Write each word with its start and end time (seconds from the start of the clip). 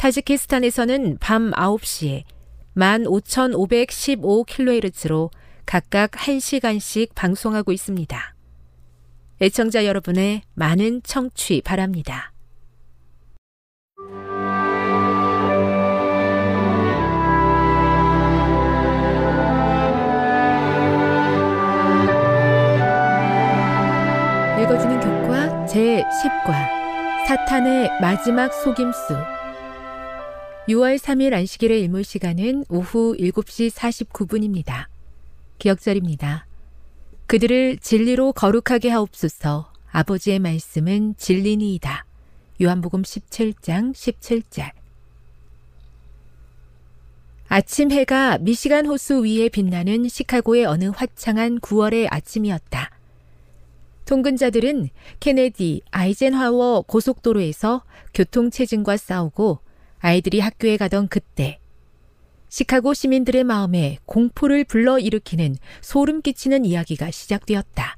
타지키스탄에서는 0.00 1.18
밤 1.20 1.50
9시에 1.50 2.22
15,515kHz로 2.74 5.28
각각 5.66 6.12
1시간씩 6.12 7.14
방송하고 7.14 7.70
있습니다. 7.70 8.34
애청자 9.42 9.84
여러분의 9.84 10.40
많은 10.54 11.02
청취 11.02 11.60
바랍니다. 11.60 12.32
읽어주는 24.62 25.00
교과 25.00 25.66
제10과 25.66 26.54
사탄의 27.28 27.90
마지막 28.00 28.50
속임수 28.54 29.39
6월 30.70 30.98
3일 30.98 31.34
안식일의 31.34 31.80
일몰 31.80 32.04
시간은 32.04 32.64
오후 32.68 33.16
7시 33.18 33.72
49분입니다. 33.72 34.86
기억절입니다. 35.58 36.46
그들을 37.26 37.78
진리로 37.78 38.32
거룩하게 38.32 38.90
하옵소서 38.90 39.72
아버지의 39.90 40.38
말씀은 40.38 41.16
진리니이다. 41.16 42.06
요한복음 42.62 43.02
17장 43.02 43.92
17절 43.92 44.70
아침 47.48 47.90
해가 47.90 48.38
미시간 48.38 48.86
호수 48.86 49.24
위에 49.24 49.48
빛나는 49.48 50.08
시카고의 50.08 50.66
어느 50.66 50.92
화창한 50.94 51.58
9월의 51.58 52.06
아침이었다. 52.08 52.90
통근자들은 54.04 54.90
케네디, 55.18 55.82
아이젠하워 55.90 56.82
고속도로에서 56.82 57.82
교통체증과 58.14 58.96
싸우고 58.96 59.69
아이들이 60.00 60.40
학교에 60.40 60.76
가던 60.76 61.08
그때 61.08 61.58
시카고 62.48 62.94
시민들의 62.94 63.44
마음에 63.44 63.98
공포를 64.06 64.64
불러일으키는 64.64 65.56
소름 65.80 66.20
끼치는 66.20 66.64
이야기가 66.64 67.10
시작되었다. 67.10 67.96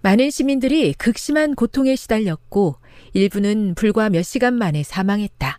많은 0.00 0.30
시민들이 0.30 0.94
극심한 0.94 1.54
고통에 1.54 1.94
시달렸고 1.94 2.76
일부는 3.12 3.74
불과 3.74 4.08
몇 4.08 4.22
시간 4.22 4.54
만에 4.54 4.82
사망했다. 4.82 5.58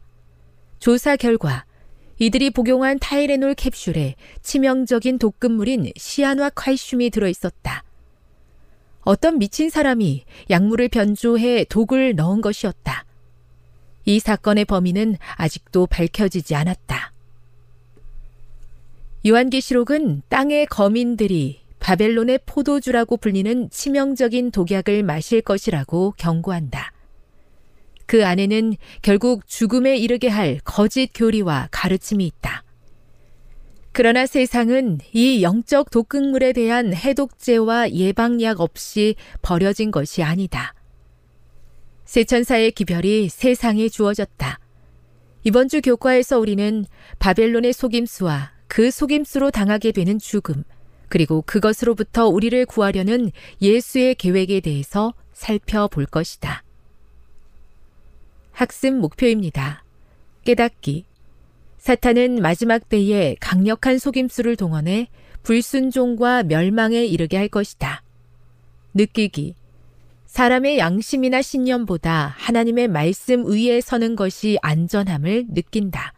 조사 0.80 1.16
결과 1.16 1.66
이들이 2.18 2.50
복용한 2.50 2.98
타이레놀 3.00 3.54
캡슐에 3.54 4.16
치명적인 4.42 5.20
독극물인 5.20 5.92
시아누아 5.96 6.52
칼슘이 6.52 7.10
들어 7.12 7.28
있었다. 7.28 7.84
어떤 9.02 9.38
미친 9.40 9.70
사람이 9.70 10.26
약물을 10.50 10.88
변조해 10.90 11.66
독을 11.66 12.16
넣은 12.16 12.42
것이었다. 12.42 13.06
이 14.10 14.20
사건의 14.20 14.66
범인은 14.66 15.18
아직도 15.36 15.86
밝혀지지 15.86 16.56
않았다. 16.56 17.14
요한계시록은 19.28 20.24
땅의 20.30 20.66
거민들이 20.66 21.60
바벨론의 21.80 22.40
포도주라고 22.48 23.18
불리는 23.18 23.70
치명적인 23.70 24.50
독약을 24.50 25.04
마실 25.04 25.42
것이라고 25.42 26.16
경고한다. 26.18 26.92
그 28.08 28.26
안에는 28.26 28.74
결국 29.04 29.46
죽음에 29.46 29.98
이르게 29.98 30.28
할 30.28 30.60
거짓 30.64 31.12
교리와 31.14 31.68
가르침이 31.70 32.26
있다. 32.26 32.64
그러나 33.92 34.26
세상은 34.26 34.98
이 35.14 35.44
영적 35.44 35.92
독극물에 35.92 36.54
대한 36.54 36.96
해독제와 36.96 37.92
예방약 37.92 38.60
없이 38.60 39.14
버려진 39.44 39.92
것이 39.92 40.24
아니다. 40.24 40.74
세천사의 42.10 42.72
기별이 42.72 43.30
세상에 43.30 43.88
주어졌다. 43.88 44.60
이번 45.44 45.68
주 45.68 45.80
교과에서 45.80 46.40
우리는 46.40 46.88
바벨론의 47.20 47.72
속임수와 47.72 48.52
그 48.68 48.90
속임수로 48.90 49.52
당하게 49.52 49.92
되는 49.92 50.18
죽음, 50.18 50.64
그리고 51.08 51.44
그것으로부터 51.44 52.26
우리를 52.26 52.66
구하려는 52.66 53.30
예수의 53.62 54.16
계획에 54.16 54.60
대해서 54.60 55.14
살펴볼 55.34 56.08
것이다. 56.08 56.64
학습 58.54 58.96
목표입니다. 58.96 59.84
깨닫기. 60.46 61.06
사탄은 61.78 62.42
마지막 62.42 62.90
때에 62.90 63.36
강력한 63.40 64.00
속임수를 64.00 64.56
동원해 64.56 65.10
불순종과 65.44 66.42
멸망에 66.42 67.06
이르게 67.06 67.38
할 67.38 67.50
것이다. 67.50 68.02
느끼기. 68.96 69.59
사람의 70.30 70.78
양심이나 70.78 71.42
신념보다 71.42 72.36
하나님의 72.38 72.88
말씀 72.88 73.48
위에 73.48 73.82
서는 73.82 74.16
것이 74.16 74.60
안전함을 74.62 75.48
느낀다. 75.50 76.14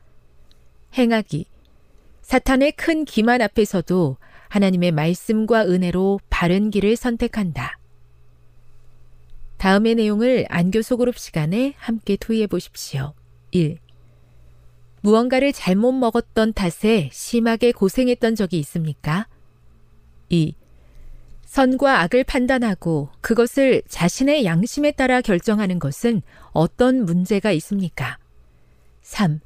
행하기. 0.98 1.46
사탄의 2.22 2.74
큰 2.74 3.06
기만 3.06 3.42
앞에서도 3.42 4.18
하나님의 4.50 4.92
말씀과 4.92 5.66
은혜로 5.66 6.20
바른 6.30 6.72
길을 6.72 6.98
선택한다. 6.98 7.80
다음의 9.58 9.96
내용을 9.96 10.46
안교소 10.50 10.98
그룹 10.98 11.18
시간에 11.18 11.74
함께 11.78 12.18
토의해 12.18 12.48
보십시오. 12.48 13.14
1. 13.52 13.78
무언가를 15.00 15.54
잘못 15.54 15.94
먹었던 15.94 16.52
탓에 16.52 17.10
심하게 17.14 17.72
고생했던 17.72 18.36
적이 18.36 18.60
있습니까? 18.60 19.28
2. 20.28 20.54
선과 21.52 22.00
악을 22.04 22.24
판단하고 22.24 23.10
그것을 23.20 23.82
자신의 23.90 24.46
양심에 24.46 24.92
따라 24.92 25.20
결정하는 25.20 25.80
것은 25.80 26.22
어떤 26.54 27.04
문제가 27.04 27.52
있습니까? 27.52 28.18
3. 29.02 29.42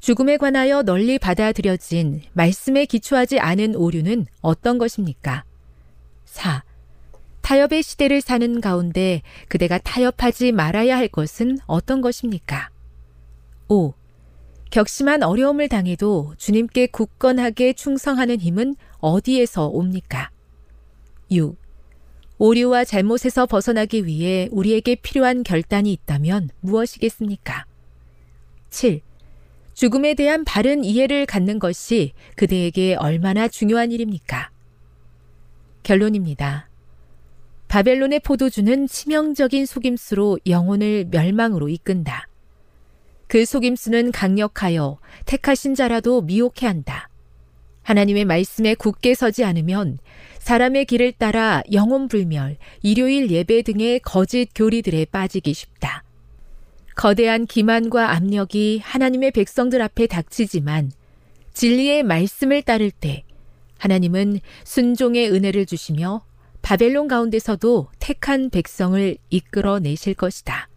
죽음에 0.00 0.36
관하여 0.36 0.82
널리 0.82 1.18
받아들여진 1.18 2.20
말씀에 2.34 2.84
기초하지 2.84 3.38
않은 3.38 3.74
오류는 3.74 4.26
어떤 4.42 4.76
것입니까? 4.76 5.44
4. 6.26 6.62
타협의 7.40 7.84
시대를 7.84 8.20
사는 8.20 8.60
가운데 8.60 9.22
그대가 9.48 9.78
타협하지 9.78 10.52
말아야 10.52 10.94
할 10.94 11.08
것은 11.08 11.56
어떤 11.64 12.02
것입니까? 12.02 12.68
5. 13.68 13.94
격심한 14.68 15.22
어려움을 15.22 15.70
당해도 15.70 16.34
주님께 16.36 16.88
굳건하게 16.88 17.72
충성하는 17.72 18.40
힘은 18.40 18.76
어디에서 18.98 19.68
옵니까? 19.68 20.30
6. 21.30 21.56
오류와 22.38 22.84
잘못에서 22.84 23.46
벗어나기 23.46 24.06
위해 24.06 24.48
우리에게 24.50 24.96
필요한 24.96 25.42
결단이 25.42 25.92
있다면 25.92 26.50
무엇이겠습니까? 26.60 27.66
7. 28.70 29.00
죽음에 29.74 30.14
대한 30.14 30.44
바른 30.44 30.84
이해를 30.84 31.26
갖는 31.26 31.58
것이 31.58 32.12
그대에게 32.36 32.96
얼마나 32.96 33.46
중요한 33.46 33.92
일입니까? 33.92 34.50
결론입니다. 35.82 36.68
바벨론의 37.68 38.20
포도주는 38.20 38.86
치명적인 38.88 39.64
속임수로 39.64 40.40
영혼을 40.46 41.06
멸망으로 41.10 41.68
이끈다. 41.68 42.26
그 43.28 43.44
속임수는 43.44 44.10
강력하여 44.10 44.98
택하신 45.26 45.76
자라도 45.76 46.22
미혹해 46.22 46.66
한다. 46.66 47.08
하나님의 47.82 48.24
말씀에 48.24 48.74
굳게 48.74 49.14
서지 49.14 49.44
않으면 49.44 49.98
사람의 50.40 50.86
길을 50.86 51.12
따라 51.12 51.62
영혼 51.70 52.08
불멸, 52.08 52.56
일요일 52.82 53.30
예배 53.30 53.62
등의 53.62 54.00
거짓 54.00 54.48
교리들에 54.54 55.04
빠지기 55.04 55.52
쉽다. 55.54 56.02
거대한 56.96 57.46
기만과 57.46 58.12
압력이 58.12 58.80
하나님의 58.82 59.30
백성들 59.30 59.80
앞에 59.80 60.06
닥치지만 60.06 60.92
진리의 61.52 62.02
말씀을 62.02 62.62
따를 62.62 62.90
때 62.90 63.22
하나님은 63.78 64.40
순종의 64.64 65.30
은혜를 65.30 65.66
주시며 65.66 66.24
바벨론 66.62 67.06
가운데서도 67.06 67.88
택한 67.98 68.50
백성을 68.50 69.16
이끌어 69.30 69.78
내실 69.78 70.14
것이다. 70.14 70.69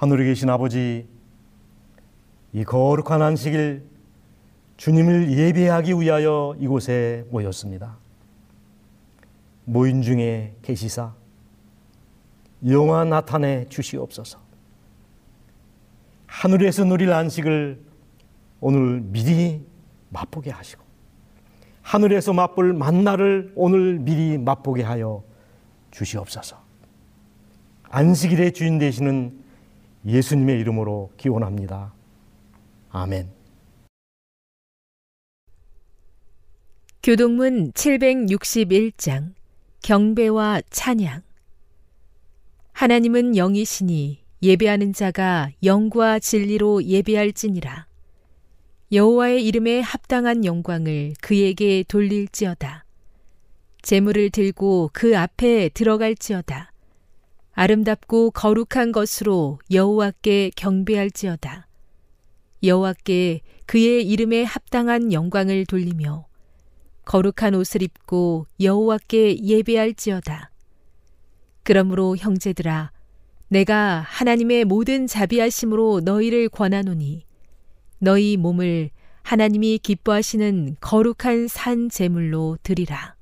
하늘에 0.00 0.24
계신 0.24 0.48
아버지, 0.48 1.06
이 2.54 2.64
거룩한 2.64 3.20
안식일 3.20 3.84
주님을 4.78 5.30
예배하기 5.30 5.92
위하여 5.92 6.56
이곳에 6.58 7.26
모였습니다. 7.30 7.98
모인 9.66 10.00
중에 10.00 10.56
계시사 10.62 11.12
영화 12.66 13.04
나타내 13.04 13.66
주시옵소서. 13.68 14.38
하늘에서 16.26 16.86
누릴 16.86 17.12
안식을 17.12 17.78
오늘 18.60 19.02
미리 19.02 19.62
맛보게 20.08 20.50
하시고 20.50 20.82
하늘에서 21.82 22.32
맛볼 22.32 22.72
만나를 22.72 23.52
오늘 23.54 23.98
미리 23.98 24.38
맛보게 24.38 24.82
하여 24.82 25.22
주시옵소서. 25.90 26.56
안식일의 27.90 28.54
주인 28.54 28.78
되시는 28.78 29.49
예수님의 30.06 30.58
이름으로 30.60 31.12
기원합니다. 31.16 31.92
아멘. 32.90 33.30
교동문 37.02 37.72
761장 37.72 39.32
경배와 39.82 40.60
찬양 40.68 41.22
하나님은 42.72 43.36
영이시니 43.36 44.20
예배하는 44.42 44.92
자가 44.92 45.50
영과 45.64 46.18
진리로 46.18 46.84
예배할지니라 46.84 47.86
여호와의 48.92 49.46
이름에 49.46 49.80
합당한 49.80 50.44
영광을 50.44 51.14
그에게 51.22 51.84
돌릴지어다 51.88 52.84
재물을 53.82 54.28
들고 54.30 54.90
그 54.92 55.16
앞에 55.16 55.70
들어갈지어다 55.70 56.70
아름답고 57.60 58.30
거룩한 58.30 58.90
것으로 58.90 59.58
여호와께 59.70 60.52
경배할지어다. 60.56 61.66
여호와께 62.62 63.42
그의 63.66 64.08
이름에 64.08 64.44
합당한 64.44 65.12
영광을 65.12 65.66
돌리며 65.66 66.24
거룩한 67.04 67.54
옷을 67.54 67.82
입고 67.82 68.46
여호와께 68.62 69.44
예배할지어다. 69.44 70.50
그러므로 71.62 72.16
형제들아 72.16 72.92
내가 73.48 74.06
하나님의 74.08 74.64
모든 74.64 75.06
자비하심으로 75.06 76.00
너희를 76.02 76.48
권하노니 76.48 77.26
너희 77.98 78.38
몸을 78.38 78.88
하나님이 79.22 79.80
기뻐하시는 79.82 80.76
거룩한 80.80 81.48
산 81.48 81.90
제물로 81.90 82.56
드리라. 82.62 83.19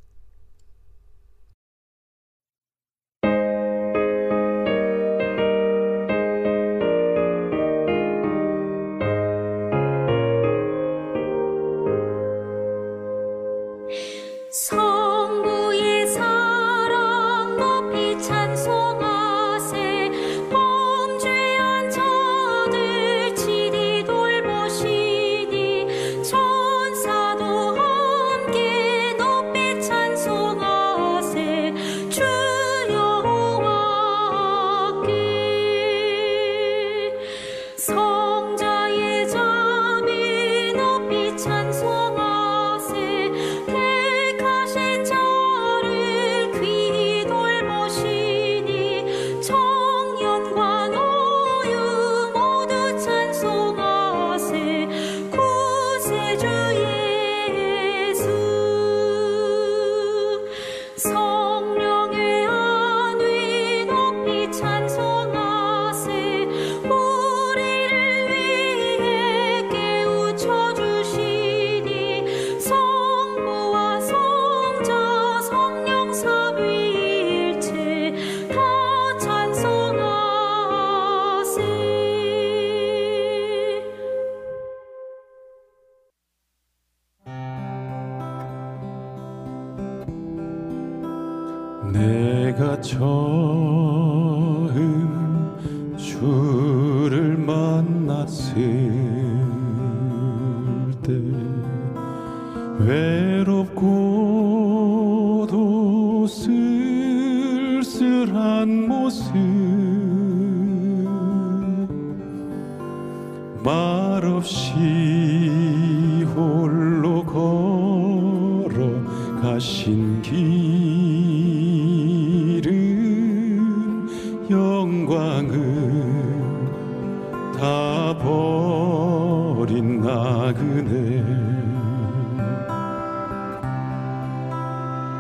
그네. 130.53 131.25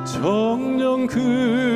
정령 0.06 1.06
그 1.06 1.67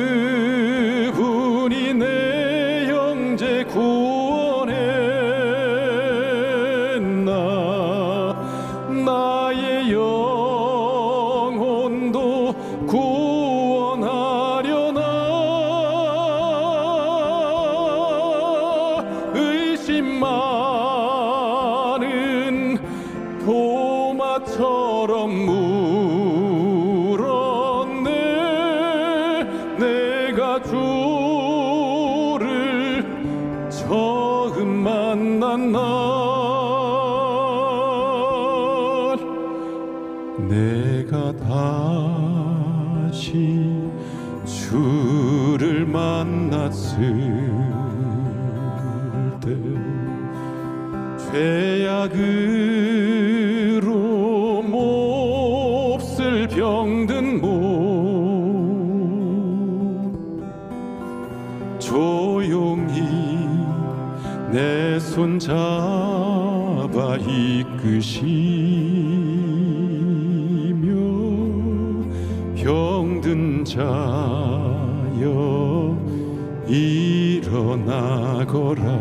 corra 78.53 78.92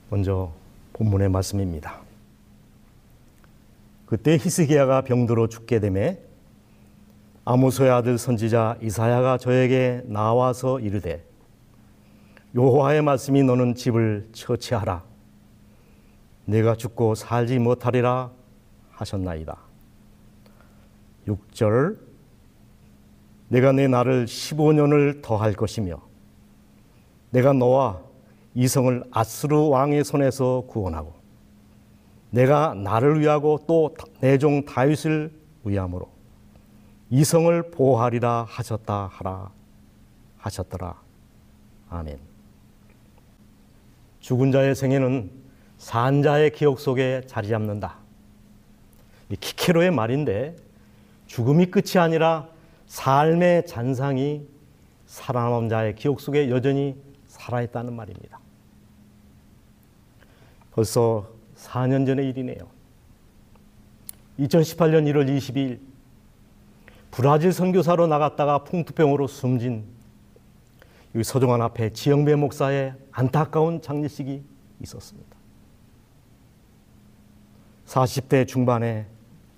먼저 0.10 0.52
본문의 0.94 1.30
말씀입니다. 1.30 1.98
그때 4.06 4.34
히스기야가 4.34 5.02
병들어 5.02 5.48
죽게 5.48 5.80
되매 5.80 6.20
아모소의 7.46 7.90
아들 7.90 8.20
선지자 8.20 8.78
이사야가 8.84 9.40
저에게 9.40 10.04
나와서 10.06 10.80
이르되 10.80 11.24
여호와의 12.54 13.02
말씀이 13.02 13.42
너는 13.42 13.74
집을 13.74 14.30
처치하라 14.34 15.09
내가 16.50 16.76
죽고 16.76 17.16
살지 17.16 17.60
못하리라 17.60 18.32
하셨나이다. 18.92 19.58
6절 21.28 21.98
내가 23.50 23.72
내 23.72 23.88
나를 23.88 24.26
15년을 24.26 25.22
더할 25.22 25.54
것이며 25.54 26.02
내가 27.30 27.54
너와 27.54 28.02
이성을 28.56 29.04
아스르 29.12 29.70
왕의 29.70 30.04
손에서 30.04 30.64
구원하고 30.68 31.14
내가 32.32 32.74
나를 32.74 33.20
위하고 33.20 33.60
또 33.68 33.94
내 34.22 34.38
종 34.38 34.66
다윗을 34.66 35.32
위함으로 35.64 36.10
이성을 37.12 37.72
보호하리라 37.72 38.46
하셨다 38.48 39.08
하라 39.12 39.52
하셨더라 40.38 41.00
아멘. 41.90 42.20
죽은 44.20 44.52
자의 44.52 44.76
생애는 44.76 45.39
산 45.80 46.22
자의 46.22 46.52
기억 46.52 46.80
속에 46.80 47.22
자리 47.26 47.48
잡는다. 47.48 47.98
이 49.30 49.36
키케로의 49.38 49.92
말인데 49.92 50.56
죽음이 51.26 51.68
끝이 51.68 51.98
아니라 51.98 52.50
삶의 52.88 53.66
잔상이 53.66 54.46
살아남은 55.08 55.70
자의 55.70 55.96
기억 55.96 56.20
속에 56.20 56.50
여전히 56.50 56.96
살아있다는 57.28 57.96
말입니다. 57.96 58.40
벌써 60.72 61.30
4년 61.56 62.06
전의 62.06 62.28
일이네요. 62.30 62.68
2018년 64.40 65.06
1월 65.12 65.28
22일 65.38 65.80
브라질 67.10 67.54
선교사로 67.54 68.08
나갔다가 68.08 68.64
풍투병으로 68.66 69.28
숨진 69.28 69.86
이 71.16 71.24
서종환 71.24 71.62
앞에 71.62 71.92
지영배 71.94 72.36
목사의 72.36 72.94
안타까운 73.12 73.82
장례식이 73.82 74.44
있었습니다. 74.82 75.29
40대 77.90 78.48
중반의 78.48 79.06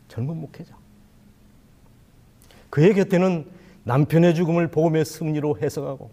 젊은 0.08 0.40
목회자. 0.40 0.76
그의 2.70 2.94
곁에는 2.94 3.46
남편의 3.84 4.36
죽음을 4.36 4.70
복음의 4.70 5.04
승리로 5.04 5.58
해석하고 5.62 6.10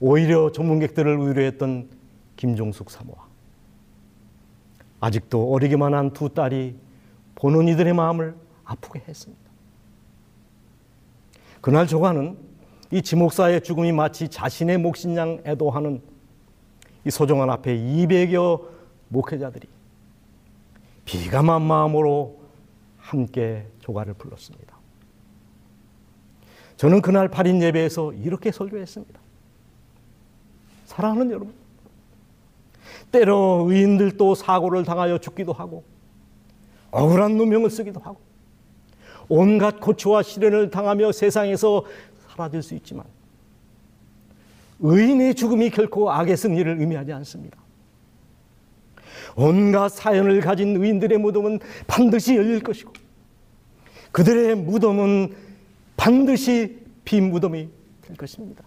오히려 0.00 0.50
전문객들을 0.50 1.18
위로했던 1.18 1.90
김종숙 2.36 2.90
사모와 2.90 3.28
아직도 5.00 5.52
어리기만 5.52 5.92
한 5.94 6.12
두 6.12 6.30
딸이 6.30 6.76
보는 7.34 7.68
이들의 7.68 7.92
마음을 7.92 8.34
아프게 8.64 9.02
했습니다. 9.06 9.42
그날 11.60 11.86
조가는 11.86 12.38
이 12.92 13.02
지목사의 13.02 13.62
죽음이 13.62 13.92
마치 13.92 14.28
자신의 14.28 14.78
몫인 14.78 15.16
양 15.16 15.42
애도하는 15.44 16.00
이 17.04 17.10
소정한 17.10 17.50
앞에 17.50 17.76
200여 17.76 18.66
목회자들이 19.08 19.68
비감한 21.04 21.62
마음으로 21.62 22.40
함께 22.98 23.66
조가를 23.80 24.14
불렀습니다. 24.14 24.78
저는 26.76 27.02
그날 27.02 27.28
8인 27.28 27.60
예배에서 27.62 28.12
이렇게 28.14 28.52
설교했습니다. 28.52 29.20
사랑하는 30.86 31.30
여러분, 31.30 31.52
때로 33.12 33.66
의인들도 33.68 34.34
사고를 34.34 34.84
당하여 34.84 35.18
죽기도 35.18 35.52
하고 35.52 35.84
억울한 36.90 37.36
누명을 37.36 37.70
쓰기도 37.70 38.00
하고 38.00 38.20
온갖 39.28 39.80
고초와 39.80 40.22
시련을 40.22 40.70
당하며 40.70 41.12
세상에서 41.12 41.84
사라질 42.28 42.62
수 42.62 42.74
있지만 42.74 43.04
의인의 44.80 45.34
죽음이 45.34 45.70
결코 45.70 46.10
악의 46.10 46.36
승리를 46.36 46.80
의미하지 46.80 47.12
않습니다. 47.12 47.58
온갖 49.36 49.88
사연을 49.90 50.40
가진 50.40 50.82
의인들의 50.82 51.18
무덤은 51.18 51.60
반드시 51.86 52.36
열릴 52.36 52.60
것이고 52.60 52.92
그들의 54.12 54.56
무덤은 54.56 55.34
반드시 55.96 56.78
빈 57.04 57.30
무덤이 57.30 57.68
될 58.02 58.16
것입니다. 58.16 58.64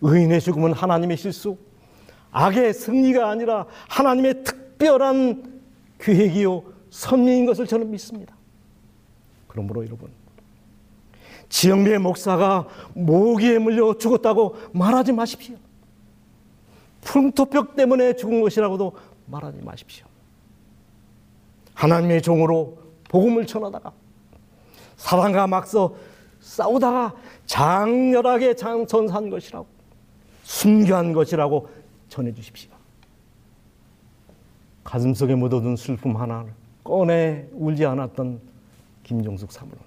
의인의 0.00 0.40
죽음은 0.40 0.72
하나님의 0.72 1.16
실수, 1.16 1.56
악의 2.30 2.74
승리가 2.74 3.30
아니라 3.30 3.66
하나님의 3.88 4.44
특별한 4.44 5.60
계획이요 5.98 6.62
섭리인 6.90 7.46
것을 7.46 7.66
저는 7.66 7.90
믿습니다. 7.90 8.34
그러므로 9.48 9.84
여러분, 9.84 10.10
지영배 11.48 11.98
목사가 11.98 12.66
모기에 12.94 13.58
물려 13.58 13.96
죽었다고 13.96 14.56
말하지 14.72 15.12
마십시오. 15.12 15.56
풍토병 17.06 17.76
때문에 17.76 18.16
죽은 18.16 18.40
것이라고도 18.40 18.92
말하지 19.26 19.60
마십시오. 19.62 20.06
하나님의 21.74 22.20
종으로 22.20 22.78
복음을 23.08 23.46
전하다가 23.46 23.92
사단과 24.96 25.46
막서 25.46 25.94
싸우다가 26.40 27.14
장렬하게 27.46 28.56
장전산 28.56 29.30
것이라고 29.30 29.66
순교한 30.42 31.12
것이라고 31.12 31.68
전해 32.08 32.32
주십시오. 32.32 32.70
가슴속에 34.84 35.34
묻어둔 35.34 35.76
슬픔 35.76 36.16
하나를 36.16 36.52
꺼내 36.82 37.46
울지 37.52 37.84
않았던 37.84 38.40
김종숙 39.02 39.52
사모는 39.52 39.78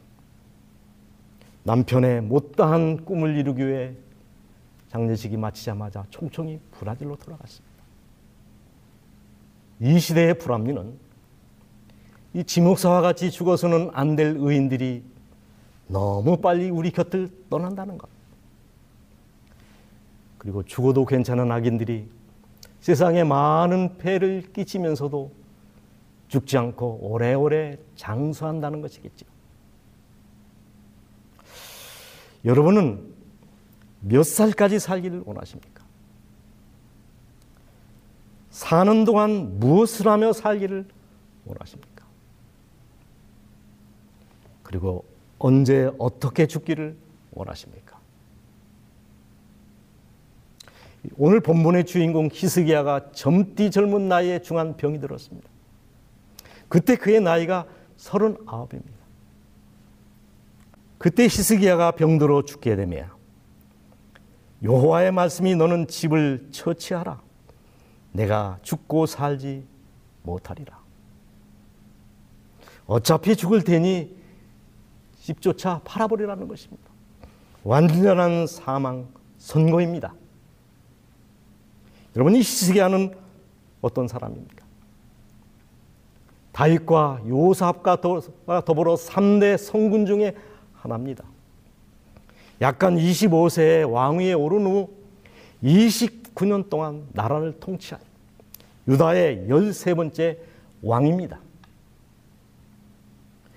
남편의 1.63 2.21
못다한 2.21 3.03
꿈을 3.03 3.38
이루기 3.38 3.67
위해 3.67 3.93
장례식이 4.89 5.38
마치자마자 5.38 6.06
총총히 6.10 6.60
브라질로 6.71 7.15
돌아갔습니다. 7.15 7.69
이 9.82 9.99
시대의 9.99 10.38
불합리는 10.38 10.93
이 12.34 12.43
지목사와 12.43 13.02
같이 13.02 13.32
죽어서는 13.32 13.91
안 13.93 14.15
될 14.15 14.36
의인들이 14.38 15.04
너무 15.88 16.38
빨리 16.38 16.69
우리 16.69 16.91
곁을 16.91 17.30
떠난다는 17.49 17.97
것. 17.97 18.10
그리고 20.38 20.63
죽어도 20.63 21.06
괜찮은 21.06 21.52
악인들이 21.52 22.08
세상에 22.80 23.23
많은 23.23 23.97
폐를 23.97 24.43
끼치면서도 24.54 25.32
죽지 26.28 26.58
않고 26.58 26.99
오래오래 27.02 27.78
장수한다는 27.95 28.82
것이겠죠. 28.82 29.25
여러분은 32.45 33.09
몇 34.01 34.23
살까지 34.23 34.79
살기를 34.79 35.23
원하십니까? 35.25 35.83
사는 38.49 39.05
동안 39.05 39.59
무엇을 39.59 40.07
하며 40.07 40.33
살기를 40.33 40.85
원하십니까? 41.45 42.05
그리고 44.63 45.05
언제 45.38 45.91
어떻게 45.97 46.45
죽기를 46.45 46.97
원하십니까? 47.31 47.99
오늘 51.17 51.39
본문의 51.39 51.85
주인공 51.85 52.29
히스기야가 52.31 53.12
젊디 53.12 53.71
젊은 53.71 54.09
나이에 54.09 54.41
중한 54.41 54.75
병이 54.75 54.99
들었습니다. 54.99 55.49
그때 56.67 56.95
그의 56.95 57.21
나이가 57.21 57.65
39입니다. 57.97 58.99
그때 60.97 61.23
히스기야가 61.23 61.91
병들어 61.91 62.43
죽게 62.43 62.75
되며 62.75 63.18
여호와의 64.63 65.12
말씀이 65.12 65.56
너는 65.56 65.88
집을 65.88 66.50
처치하라. 66.52 67.22
내가 68.12 68.60
죽고 68.62 69.06
살지 69.06 69.65
못하리라. 70.24 70.80
어차피 72.86 73.36
죽을 73.36 73.63
테니 73.63 74.17
집조차 75.19 75.82
팔아버리라는 75.84 76.48
것입니다. 76.48 76.89
완전한 77.63 78.48
사망 78.48 79.08
선고입니다. 79.38 80.13
여러분 82.15 82.36
이 82.36 82.39
히스기야는 82.39 83.15
어떤 83.82 84.08
사람입니까? 84.08 84.65
다윗과 86.52 87.22
요삽과 87.28 88.02
더불어 88.02 88.95
3대 88.95 89.58
성군 89.58 90.06
중에 90.06 90.36
하나입니다. 90.74 91.24
약간 92.62 92.98
25세에 92.98 93.89
왕위에 93.89 94.34
오른 94.34 94.65
후 94.65 94.89
29년 95.63 96.69
동안 96.69 97.08
나라를 97.13 97.60
통치한 97.60 98.02
유다의 98.88 99.45
13번째 99.48 100.38
왕입니다. 100.82 101.39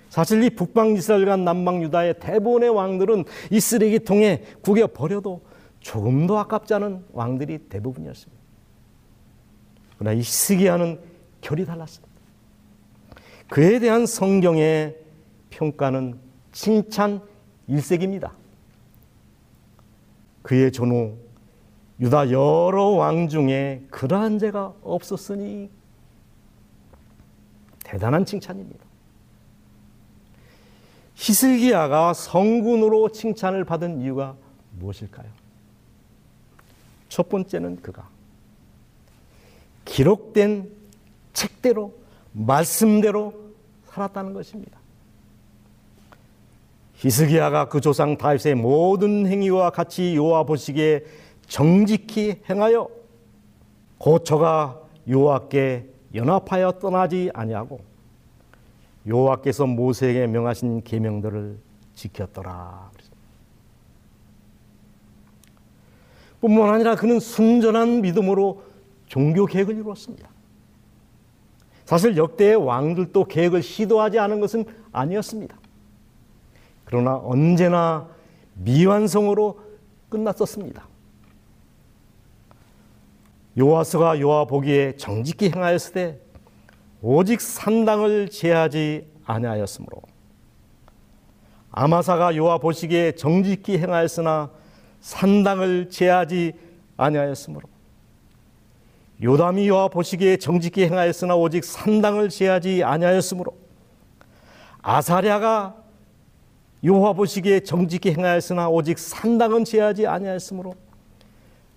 사실 0.09 0.43
이 0.43 0.49
북방 0.51 0.95
이스라엘과 0.95 1.37
남방 1.37 1.81
유다의 1.81 2.19
대부분의 2.19 2.69
왕들은 2.69 3.25
이 3.49 3.59
쓰레기통에 3.59 4.43
구겨 4.61 4.87
버려도 4.87 5.41
조금도 5.79 6.37
아깝지 6.37 6.73
않은 6.75 7.03
왕들이 7.13 7.57
대부분이었습니다. 7.69 8.43
그러나 9.97 10.13
이 10.13 10.21
시기야는 10.21 10.99
결이 11.41 11.65
달랐습니다. 11.65 12.13
그에 13.49 13.79
대한 13.79 14.05
성경의 14.05 14.97
평가는 15.49 16.19
칭찬 16.51 17.21
일색입니다. 17.67 18.33
그의 20.43 20.71
전후 20.71 21.17
유다 21.99 22.31
여러 22.31 22.89
왕 22.89 23.27
중에 23.27 23.85
그러한 23.89 24.39
죄가 24.39 24.73
없었으니 24.83 25.69
대단한 27.83 28.25
칭찬입니다. 28.25 28.83
히스기야가 31.15 32.13
성군으로 32.13 33.09
칭찬을 33.09 33.63
받은 33.63 34.01
이유가 34.01 34.35
무엇일까요? 34.79 35.27
첫 37.07 37.29
번째는 37.29 37.81
그가 37.81 38.09
기록된 39.85 40.71
책대로 41.33 41.93
말씀대로 42.31 43.33
살았다는 43.85 44.33
것입니다. 44.33 44.82
히스기야가 46.95 47.69
그 47.69 47.81
조상 47.81 48.17
다윗의 48.17 48.55
모든 48.55 49.27
행위와 49.27 49.71
같이 49.71 50.15
여호와 50.15 50.43
보시기에 50.43 51.03
정직히 51.47 52.41
행하여 52.49 52.89
고초가 53.97 54.79
여호와께 55.07 55.89
연합하여 56.15 56.73
떠나지 56.73 57.31
아니하고 57.33 57.81
여호와께서 59.07 59.65
모세에게 59.65 60.27
명하신 60.27 60.83
계명들을 60.83 61.57
지켰더라. 61.95 62.91
뿐만 66.39 66.73
아니라 66.73 66.95
그는 66.95 67.19
순전한 67.19 68.01
믿음으로 68.01 68.63
종교 69.07 69.45
계획을 69.45 69.75
이루었습니다. 69.75 70.29
사실 71.85 72.17
역대의 72.17 72.55
왕들도 72.55 73.25
계획을 73.25 73.61
시도하지 73.61 74.19
않은 74.19 74.39
것은 74.39 74.65
아니었습니다. 74.91 75.55
그러나 76.93 77.15
언제나 77.15 78.07
미완성으로 78.53 79.59
끝났었습니다. 80.09 80.87
요아스가 83.57 84.19
요아 84.19 84.45
보기에 84.45 84.95
정직히 84.95 85.49
행하였을 85.49 85.93
때 85.93 86.19
오직 87.01 87.41
산당을 87.41 88.29
제하지 88.29 89.07
아니하였으므로 89.25 90.03
아마사가 91.71 92.35
요아 92.35 92.59
보시기에 92.59 93.13
정직히 93.13 93.79
행하였으나 93.79 94.51
산당을 95.01 95.89
제하지 95.89 96.53
아니하였으므로 96.95 97.67
요담이 99.19 99.67
요아 99.67 99.87
보시기에 99.87 100.37
정직히 100.37 100.83
행하였으나 100.83 101.35
오직 101.35 101.65
산당을 101.65 102.29
제하지 102.29 102.83
아니하였으므로 102.83 103.57
아사랴가 104.83 105.82
요하 106.85 107.13
보시기에 107.13 107.61
정직히 107.61 108.11
행하였으나 108.11 108.69
오직 108.69 108.99
산당은 108.99 109.63
제하지 109.63 110.05
아니하였으므로 110.05 110.75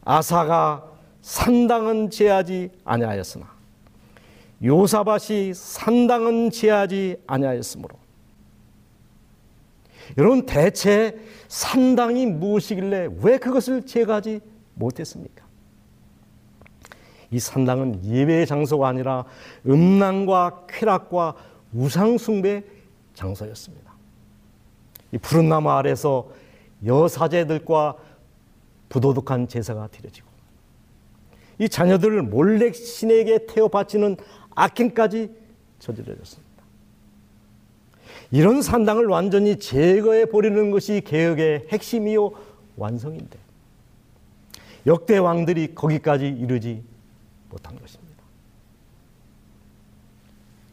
아사가 0.04 0.84
산당은 1.22 2.10
제하지 2.10 2.70
아니하였으나 2.84 3.46
요사밭이 4.64 5.54
산당은 5.54 6.50
제하지 6.50 7.22
아니하였으므로 7.26 7.96
여러분 10.18 10.46
대체 10.46 11.18
산당이 11.48 12.26
무엇이길래 12.26 13.08
왜 13.22 13.38
그것을 13.38 13.84
제거하지 13.84 14.40
못했습니까? 14.74 15.44
이 17.30 17.40
산당은 17.40 18.04
예배의 18.04 18.46
장소가 18.46 18.88
아니라 18.88 19.24
음란과 19.66 20.66
쾌락과 20.68 21.34
우상 21.72 22.18
숭배 22.18 22.62
장소였습니다. 23.14 23.85
이 25.12 25.18
푸른 25.18 25.48
나무 25.48 25.70
아래서 25.70 26.30
여사제들과 26.84 27.96
부도덕한 28.88 29.48
제사가 29.48 29.88
드려지고 29.88 30.28
이 31.58 31.68
자녀들을 31.68 32.22
몰래 32.22 32.72
신에게 32.72 33.46
태워 33.46 33.68
바치는 33.68 34.16
악행까지 34.54 35.30
저질러졌습니다. 35.78 36.46
이런 38.30 38.60
산당을 38.62 39.06
완전히 39.06 39.58
제거해 39.58 40.26
버리는 40.26 40.70
것이 40.70 41.00
개혁의 41.04 41.68
핵심이요 41.70 42.32
완성인데 42.76 43.38
역대 44.86 45.18
왕들이 45.18 45.74
거기까지 45.74 46.28
이르지 46.28 46.82
못한 47.50 47.78
것입니다. 47.78 48.22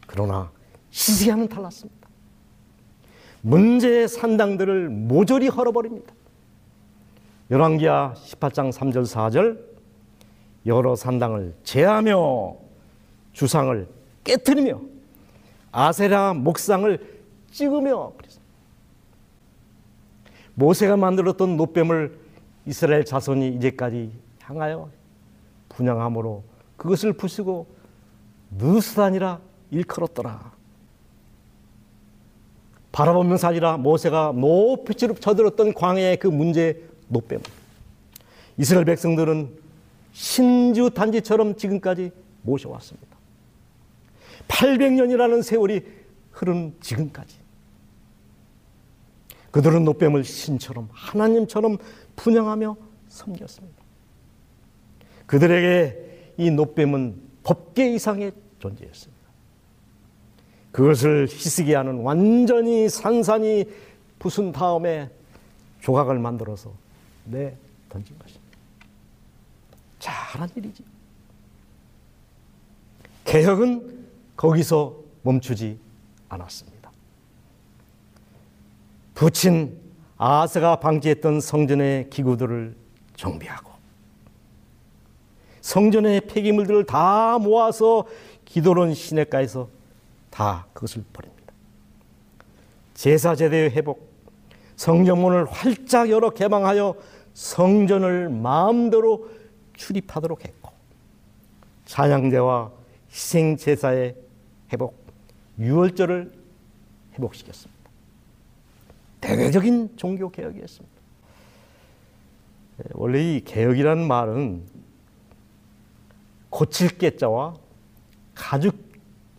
그러나 0.06 0.50
시시하는 0.90 1.48
달랐습니다. 1.48 2.03
문제의 3.44 4.08
산당들을 4.08 4.88
모조리 4.88 5.48
헐어버립니다. 5.48 6.14
열왕기하 7.50 8.14
18장 8.16 8.72
3절 8.72 9.04
4절 9.04 9.60
여러 10.64 10.96
산당을 10.96 11.54
제하며 11.62 12.56
주상을 13.34 13.86
깨뜨리며 14.24 14.80
아세라 15.72 16.32
목상을 16.32 17.22
찍으며 17.50 18.14
그래서 18.16 18.40
모세가 20.54 20.96
만들었던 20.96 21.58
노뱀을 21.58 22.18
이스라엘 22.64 23.04
자손이 23.04 23.56
이제까지 23.56 24.10
향하여 24.40 24.88
분양함으로 25.68 26.42
그것을 26.78 27.12
부수고 27.12 27.66
느스다니라 28.56 29.38
일컬었더라. 29.70 30.54
바라보면서 32.94 33.48
하리라 33.48 33.76
모세가 33.76 34.32
높이 34.36 34.94
쳐들었던 34.94 35.74
광야의 35.74 36.16
그 36.18 36.28
문제 36.28 36.80
노뱀. 37.08 37.40
이스라엘 38.56 38.84
백성들은 38.84 39.50
신주 40.12 40.90
단지처럼 40.94 41.56
지금까지 41.56 42.12
모셔왔습니다. 42.42 43.16
800년이라는 44.46 45.42
세월이 45.42 45.82
흐른 46.30 46.72
지금까지. 46.80 47.36
그들은 49.50 49.84
노뱀을 49.84 50.22
신처럼 50.22 50.88
하나님처럼 50.92 51.78
분양하며 52.14 52.76
섬겼습니다. 53.08 53.82
그들에게 55.26 56.32
이 56.36 56.50
노뱀은 56.52 57.20
법계 57.42 57.92
이상의 57.92 58.30
존재였습니다. 58.60 59.13
그것을 60.74 61.28
희스기야는 61.30 62.00
완전히 62.00 62.88
산산이 62.88 63.64
부순 64.18 64.50
다음에 64.50 65.08
조각을 65.80 66.18
만들어서 66.18 66.72
내 67.26 67.56
던진 67.88 68.18
것입니다. 68.18 68.58
잘한 70.00 70.48
일이지. 70.56 70.82
개혁은 73.24 74.04
거기서 74.36 74.96
멈추지 75.22 75.78
않았습니다. 76.28 76.90
부친 79.14 79.78
아스가 80.16 80.80
방지했던 80.80 81.40
성전의 81.40 82.10
기구들을 82.10 82.74
정비하고 83.14 83.70
성전의 85.60 86.22
폐기물들을 86.22 86.84
다 86.84 87.38
모아서 87.38 88.06
기도론 88.44 88.92
시내가에서 88.94 89.68
다 90.34 90.66
그것을 90.72 91.04
버립니다. 91.12 91.54
제사 92.92 93.36
제대의 93.36 93.70
회복, 93.70 94.12
성전문을 94.74 95.44
활짝 95.44 96.10
열어 96.10 96.30
개방하여 96.30 96.96
성전을 97.34 98.30
마음대로 98.30 99.30
출입하도록 99.74 100.44
했고 100.44 100.72
찬양제와 101.84 102.72
희생 103.10 103.56
제사의 103.56 104.16
회복, 104.72 105.06
유월절을 105.60 106.32
회복시켰습니다. 107.12 107.90
대외적인 109.20 109.96
종교 109.96 110.30
개혁이었습니다. 110.30 110.94
원래 112.94 113.36
이 113.36 113.44
개혁이라는 113.44 114.08
말은 114.08 114.64
고칠 116.50 116.98
깨자와 116.98 117.54
가죽 118.34 118.76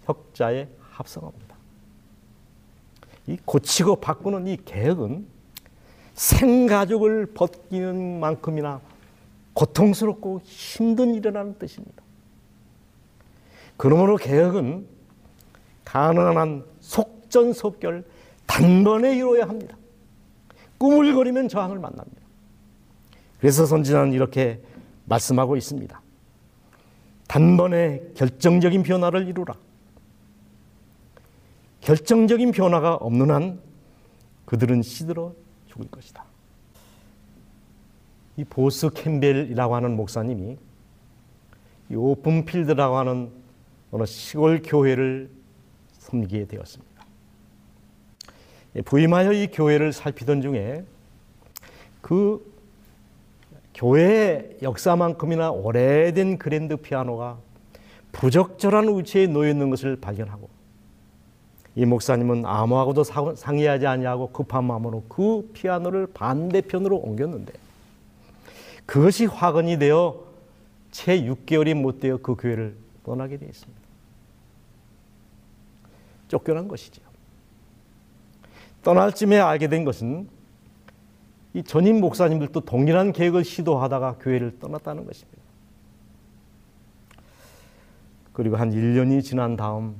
혁자의 0.05 0.69
합성어입니다. 0.95 1.55
이 3.27 3.37
고치고 3.43 3.97
바꾸는 3.97 4.47
이 4.47 4.57
개혁은 4.63 5.25
생가죽을 6.13 7.27
벗기는 7.33 8.19
만큼이나 8.19 8.81
고통스럽고 9.53 10.41
힘든 10.43 11.15
일이라는 11.15 11.57
뜻입니다. 11.57 12.03
그러므로 13.77 14.15
개혁은 14.17 14.87
가능한 15.83 16.65
속전속결 16.79 18.05
단번에 18.45 19.15
이루어야 19.15 19.47
합니다. 19.47 19.75
꾸물거리면 20.77 21.49
저항을 21.49 21.79
만납니다. 21.79 22.21
그래서 23.39 23.65
선지자는 23.65 24.13
이렇게 24.13 24.61
말씀하고 25.05 25.57
있습니다. 25.57 26.01
단번에 27.27 28.01
결정적인 28.15 28.83
변화를 28.83 29.27
이루라. 29.27 29.55
결정적인 31.85 32.51
변화가 32.51 32.95
없는 32.95 33.29
한 33.29 33.59
그들은 34.45 34.81
시들어 34.81 35.35
죽을 35.67 35.87
것이다. 35.91 36.25
이 38.37 38.43
보스 38.43 38.89
캠벨이라고 38.89 39.75
하는 39.75 39.95
목사님이 39.95 40.57
이 41.91 41.95
오픈필드라고 41.95 42.97
하는 42.97 43.29
어느 43.91 44.03
시골 44.07 44.63
교회를 44.63 45.29
섬기게 45.91 46.47
되었습니다. 46.47 47.05
부임하여 48.83 49.33
이 49.33 49.47
교회를 49.51 49.93
살피던 49.93 50.41
중에 50.41 50.83
그 52.01 52.51
교회 53.75 54.57
역사만큼이나 54.63 55.51
오래된 55.51 56.39
그랜드 56.39 56.77
피아노가 56.77 57.37
부적절한 58.11 58.97
위치에 58.97 59.27
놓여 59.27 59.51
있는 59.51 59.69
것을 59.69 59.97
발견하고 59.97 60.54
이 61.75 61.85
목사님은 61.85 62.45
아무하고도 62.45 63.03
사- 63.03 63.35
상의하지 63.35 63.85
아니하고 63.85 64.29
급한 64.31 64.63
마음으로 64.63 65.03
그 65.09 65.49
피아노를 65.53 66.07
반대편으로 66.13 66.95
옮겼는데 66.97 67.53
그것이 68.85 69.25
화근이 69.25 69.77
되어 69.79 70.23
채 70.91 71.21
6개월이 71.21 71.73
못 71.73 71.99
되어 71.99 72.17
그 72.17 72.35
교회를 72.35 72.77
떠나게 73.03 73.37
되어 73.37 73.49
있습니다. 73.49 73.81
쫓겨난 76.29 76.67
것이죠. 76.67 77.01
떠날 78.81 79.11
쯤에 79.13 79.39
알게 79.39 79.67
된 79.67 79.83
것은 79.83 80.29
이 81.53 81.63
전임 81.63 81.99
목사님들도 81.99 82.61
동일한 82.61 83.11
계획을 83.11 83.43
시도하다가 83.43 84.17
교회를 84.19 84.59
떠났다는 84.59 85.05
것입니다. 85.05 85.41
그리고 88.33 88.57
한 88.57 88.71
1년이 88.71 89.23
지난 89.23 89.55
다음 89.55 89.95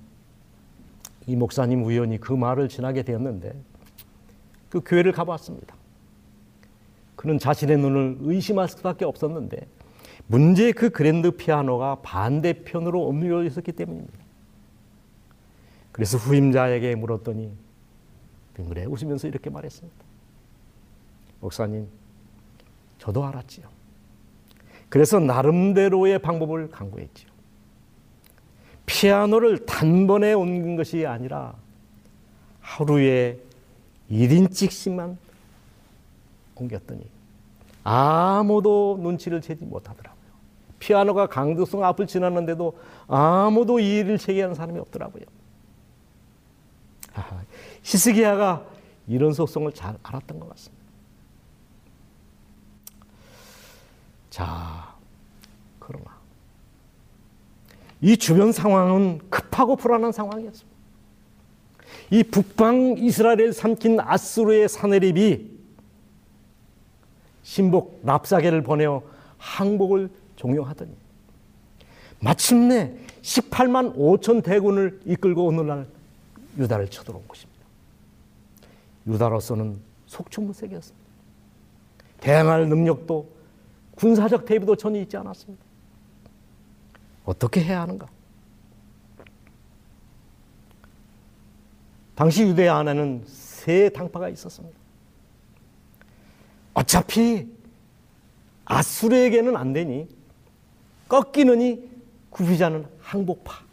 이 1.28 1.36
목사님 1.36 1.84
우연히 1.84 2.20
그 2.20 2.34
말을 2.34 2.70
지나게 2.70 3.04
되었는데 3.04 3.54
그 4.70 4.82
교회를 4.86 5.12
가봤습니다. 5.12 5.76
그는 7.16 7.40
자신의 7.40 7.78
눈을 7.78 8.18
의심할 8.22 8.68
수밖에 8.68 9.06
없었는데 9.06 9.68
문제 10.28 10.72
그 10.72 10.90
그랜드 10.90 11.32
피아노가 11.32 11.96
반대편으로 12.02 13.02
옮겨 13.02 13.44
있었기 13.44 13.72
때문입니다. 13.72 14.18
그래서 15.92 16.18
후임자에게 16.18 16.96
물었더니 16.96 17.54
빙그레 18.56 18.86
웃으면서 18.86 19.28
이렇게 19.28 19.50
말했습니다. 19.50 20.06
목사님, 21.42 21.88
저도 22.98 23.24
알았지요. 23.26 23.68
그래서 24.90 25.20
나름대로의 25.20 26.20
방법을 26.20 26.70
강구했지요. 26.70 27.35
피아노를 28.86 29.66
단번에 29.66 30.34
옮긴 30.34 30.76
것이 30.76 31.06
아니라 31.06 31.56
하루에 32.62 33.40
1인씩씩만 34.12 35.18
옮겼더니 36.56 37.10
아무도 37.84 38.98
눈치를 39.02 39.42
채지 39.42 39.66
못하더라고요. 39.66 40.16
피아노가 40.80 41.28
강도성 41.28 41.84
앞을 41.84 42.08
지났는데도 42.08 42.78
아무도 43.08 43.80
이 43.80 43.98
일을 43.98 44.18
제기하는 44.18 44.56
사람이 44.56 44.80
없더라고요. 44.80 45.24
아, 47.14 47.44
히스기야가 47.84 48.66
이런 49.08 49.34
속성을 49.34 49.72
잘 49.74 49.98
알았던 50.04 50.40
것 50.40 50.50
같습니다. 50.50 50.86
자, 54.30 54.96
그러나 55.80 56.20
이 58.06 58.18
주변 58.18 58.52
상황은 58.52 59.20
급하고 59.32 59.76
불안한 59.76 60.12
상황이었습니다. 60.12 60.78
이 62.12 62.22
북방 62.22 63.00
이스라엘을 63.00 63.52
삼킨 63.52 64.00
아수르의 64.00 64.70
사내립이 64.70 65.50
신복 67.42 68.02
랍사게를 68.04 68.62
보내어 68.62 69.02
항복을 69.40 70.12
종용하더니 70.36 70.92
마침내 72.20 72.94
18만 73.24 73.96
5천 73.96 74.44
대군을 74.44 75.02
이끌고 75.06 75.44
오늘날 75.44 75.88
유다를 76.60 76.92
쳐들어온 76.92 77.28
것입니다. 77.28 77.60
유다로서는 79.08 79.80
속초무색이었습니다. 80.06 81.06
대항할 82.20 82.70
능력도 82.70 83.28
군사적 83.96 84.46
대비도 84.46 84.76
전혀 84.76 85.00
있지 85.00 85.18
않았습니다. 85.18 85.65
어떻게 87.26 87.64
해야 87.64 87.82
하는가? 87.82 88.08
당시 92.16 92.44
유대 92.44 92.68
안에는 92.68 93.24
세 93.28 93.90
당파가 93.90 94.30
있었습니다. 94.30 94.78
어차피 96.74 97.48
아수르에게는 98.66 99.56
안 99.56 99.74
되니 99.74 100.08
꺾이느니 101.08 101.90
구피자는 102.30 102.86
항복파. 103.02 103.66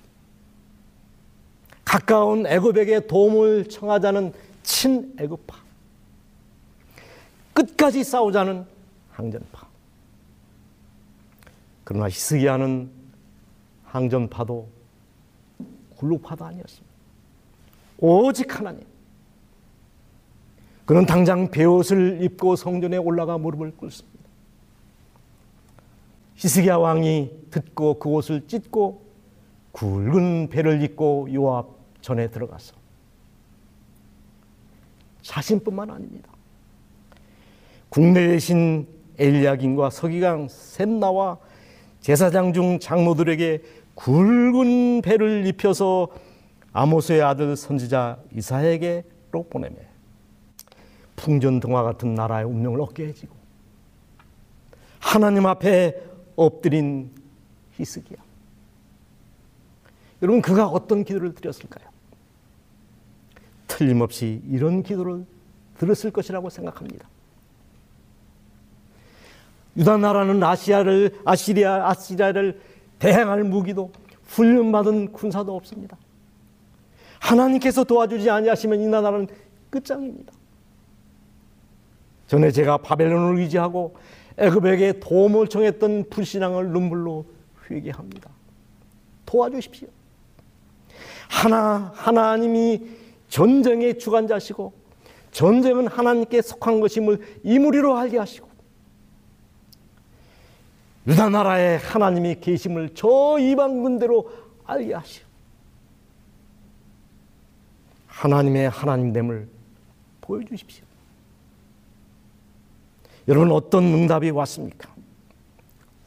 가까운 1.84 2.46
애굽에게 2.46 3.06
도움을 3.06 3.68
청하자는 3.68 4.32
친애굽파. 4.62 5.58
끝까지 7.52 8.02
싸우자는 8.02 8.66
항전파. 9.10 9.68
그러나 11.84 12.08
히스기야는 12.08 13.01
항전파도 13.92 14.68
굴룩파도 15.96 16.46
아니었습니다. 16.46 16.92
오직 17.98 18.58
하나님. 18.58 18.84
그는 20.86 21.04
당장 21.04 21.50
베옷을 21.50 22.22
입고 22.22 22.56
성전에 22.56 22.96
올라가 22.96 23.36
무릎을 23.36 23.76
꿇습니다. 23.76 24.18
히스기야 26.36 26.76
왕이 26.76 27.30
듣고 27.50 27.98
그 27.98 28.08
옷을 28.08 28.46
찢고 28.48 29.02
굵은 29.72 30.48
배를 30.48 30.82
입고 30.82 31.28
요압 31.32 31.68
전에 32.00 32.28
들어가서 32.28 32.74
자신뿐만 35.20 35.90
아닙니다. 35.90 36.32
국내의 37.90 38.40
신 38.40 38.88
엘리야긴과 39.18 39.90
서기강 39.90 40.48
셈나와 40.48 41.38
제사장 42.00 42.52
중 42.52 42.80
장로들에게 42.80 43.62
굵은 43.94 45.02
배를 45.02 45.46
입혀서 45.46 46.08
아모스의 46.72 47.22
아들 47.22 47.56
선지자 47.56 48.18
이사에게로 48.34 49.44
보내매 49.50 49.76
풍전등화 51.16 51.82
같은 51.82 52.14
나라의 52.14 52.44
운명을 52.46 52.80
얻게 52.80 53.06
해지고 53.06 53.34
하나님 54.98 55.46
앞에 55.46 56.00
엎드린 56.36 57.10
히스기야. 57.72 58.18
여러분 60.22 60.40
그가 60.40 60.66
어떤 60.66 61.04
기도를 61.04 61.34
드렸을까요? 61.34 61.88
틀림없이 63.66 64.40
이런 64.48 64.82
기도를 64.82 65.26
들었을 65.78 66.12
것이라고 66.12 66.48
생각합니다. 66.48 67.08
유다 69.76 69.96
나라는 69.96 70.42
아시아를 70.42 71.20
아시리아 71.24 71.88
아시리아를 71.88 72.60
대항할 73.02 73.42
무기도 73.42 73.90
훈련받은 74.28 75.10
군사도 75.10 75.56
없습니다. 75.56 75.98
하나님께서 77.18 77.82
도와주지 77.82 78.30
아니하시면 78.30 78.80
이 78.80 78.86
나라는 78.86 79.26
끝장입니다. 79.70 80.32
전에 82.28 82.52
제가 82.52 82.78
바벨론을 82.78 83.40
의지하고 83.40 83.96
애굽에게 84.36 85.00
도움을 85.00 85.48
청했던 85.48 86.10
불신앙을 86.10 86.68
눈물로 86.68 87.26
회개합니다. 87.68 88.30
도와주십시오. 89.26 89.88
하나 91.28 91.90
하나님이 91.96 92.86
전쟁의 93.28 93.98
주관자시고 93.98 94.72
전쟁은 95.32 95.88
하나님께 95.88 96.40
속한 96.40 96.78
것임을 96.78 97.20
이무리로 97.42 97.96
알게 97.96 98.18
하시고 98.18 98.51
유다 101.06 101.30
나라에 101.30 101.76
하나님이 101.76 102.40
계심을 102.40 102.90
저 102.94 103.36
이방 103.38 103.82
군대로 103.82 104.30
알게 104.64 104.94
하시오. 104.94 105.24
하나님의 108.06 108.70
하나님됨을 108.70 109.48
보여주십시오. 110.20 110.84
여러분 113.28 113.50
어떤 113.52 113.84
응답이 113.84 114.30
왔습니까? 114.30 114.92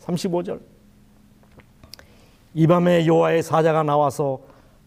35절 0.01 0.61
이 2.53 2.67
밤에 2.67 3.05
여호와의 3.05 3.43
사자가 3.43 3.83
나와서 3.83 4.41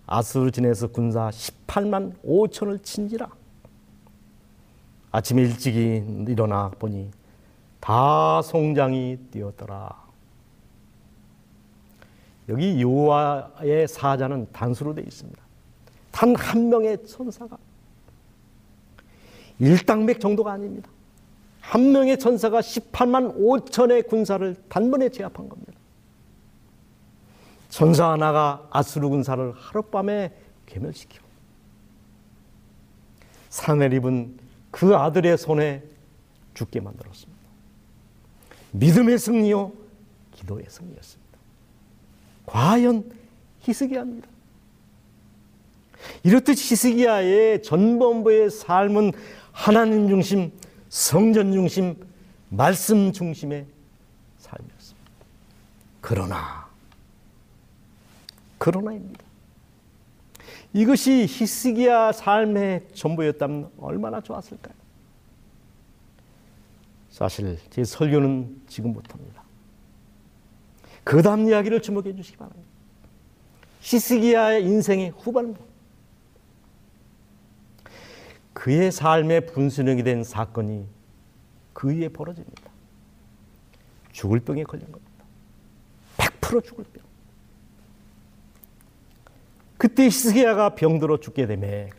아수르 0.07 0.51
진에서 0.51 0.89
군사 0.89 1.29
18만 1.31 2.15
5천을 2.23 2.83
친지라 2.83 3.29
아침에 5.11 5.43
일찍이 5.43 6.03
일어나 6.29 6.71
보니 6.79 7.11
다 7.89 8.43
송장이 8.43 9.17
뛰었더라. 9.31 9.89
여기 12.51 12.83
여호와의 12.83 13.89
사자는 13.89 14.53
단수로 14.53 14.95
되어 14.95 15.05
있습니다. 15.07 15.43
단 16.11 16.35
한 16.37 16.69
명의 16.69 17.03
천사가 17.07 17.57
일당백 19.59 20.21
정도가 20.21 20.53
아닙니다. 20.53 20.91
한 21.63 21.93
명의 21.93 22.19
천사가 22.19 22.61
18만 22.61 23.35
5천의 23.39 24.07
군사를 24.07 24.55
단번에 24.69 25.09
제압한 25.09 25.49
겁니다. 25.49 25.73
천사 27.71 28.11
하나가 28.11 28.69
아수르 28.71 29.09
군사를 29.09 29.51
하룻밤에 29.57 30.35
괴멸시키고 30.67 31.25
사내립은 33.49 34.39
그 34.71 34.95
아들의 34.95 35.39
손에 35.39 35.83
죽게 36.53 36.81
만들었습니다. 36.81 37.28
믿음의 38.73 39.19
승리요, 39.19 39.73
기도의 40.33 40.67
승리였습니다. 40.69 41.39
과연 42.47 43.11
히스기야입니다. 43.61 44.29
이렇듯 46.23 46.57
히스기야의 46.57 47.63
전범부의 47.63 48.51
삶은 48.51 49.13
하나님 49.53 50.09
중심, 50.09 50.53
성전 50.89 51.53
중심, 51.53 51.97
말씀 52.49 53.13
중심의 53.13 53.67
삶이었습니다. 54.39 55.11
그러나, 56.01 56.69
그러나입니다. 58.59 59.25
이것이 60.73 61.27
히스기야 61.29 62.13
삶의 62.13 62.89
전부였다면 62.95 63.71
얼마나 63.81 64.21
좋았을까요? 64.21 64.78
사실 67.19 67.59
제 67.71 67.83
설교는 67.83 68.63
지금부터입니다. 68.69 69.43
그 71.03 71.21
다음 71.21 71.49
이야기를 71.49 71.83
주목해 71.83 72.15
주시기 72.15 72.37
바랍니다. 72.37 72.71
히스기야의 73.81 74.63
인생의 74.63 75.11
후반부. 75.11 75.61
그의 78.53 78.93
삶의 78.93 79.47
분수령이 79.47 80.05
된 80.05 80.23
사건이 80.23 80.87
그 81.73 81.89
위에 81.89 82.09
벌어집니다. 82.09 82.71
죽을 84.13 84.39
병에 84.39 84.63
걸린 84.63 84.87
겁니다. 84.93 85.25
100% 86.19 86.63
죽을 86.63 86.85
병. 86.85 87.03
그때 89.77 90.05
히스기야가 90.05 90.77
병들어 90.77 91.19
죽게 91.19 91.49
되매 91.49 91.91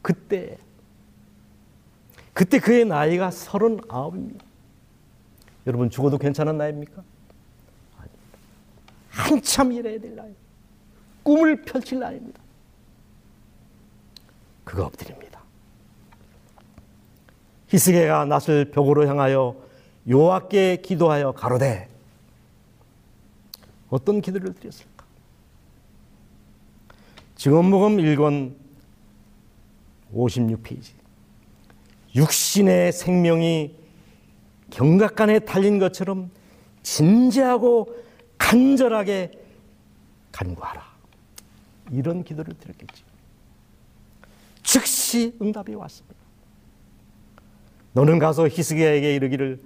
그때 0.00 0.56
그때 2.32 2.58
그의 2.58 2.84
나이가 2.84 3.30
39입니다. 3.30 4.40
여러분 5.66 5.90
죽어도 5.90 6.18
괜찮은 6.18 6.56
나이입니까? 6.56 7.02
아닙니다. 7.96 8.38
한참 9.08 9.72
일해야 9.72 10.00
될 10.00 10.16
나이. 10.16 10.32
꿈을 11.22 11.62
펼칠 11.62 11.98
나이입니다. 11.98 12.40
그거 14.64 14.84
엎드립니다. 14.84 15.40
히스기야가 17.68 18.26
낯을 18.26 18.70
벽으로 18.70 19.06
향하여 19.06 19.56
여호와께 20.08 20.76
기도하여 20.82 21.32
가로되 21.32 21.88
어떤 23.88 24.20
기도를 24.20 24.54
드렸을까? 24.54 25.04
증언목음 27.36 27.98
1권 27.98 28.54
56페이지 30.14 31.01
육신의 32.14 32.92
생명이 32.92 33.76
경각간에 34.70 35.40
달린 35.40 35.78
것처럼 35.78 36.30
진지하고 36.82 37.94
간절하게 38.38 39.30
간구하라. 40.32 40.82
이런 41.90 42.24
기도를 42.24 42.54
드렸겠지. 42.54 43.04
즉시 44.62 45.36
응답이 45.40 45.74
왔습니다. 45.74 46.16
너는 47.92 48.18
가서 48.18 48.48
히스기야에게 48.48 49.14
이르기를 49.14 49.60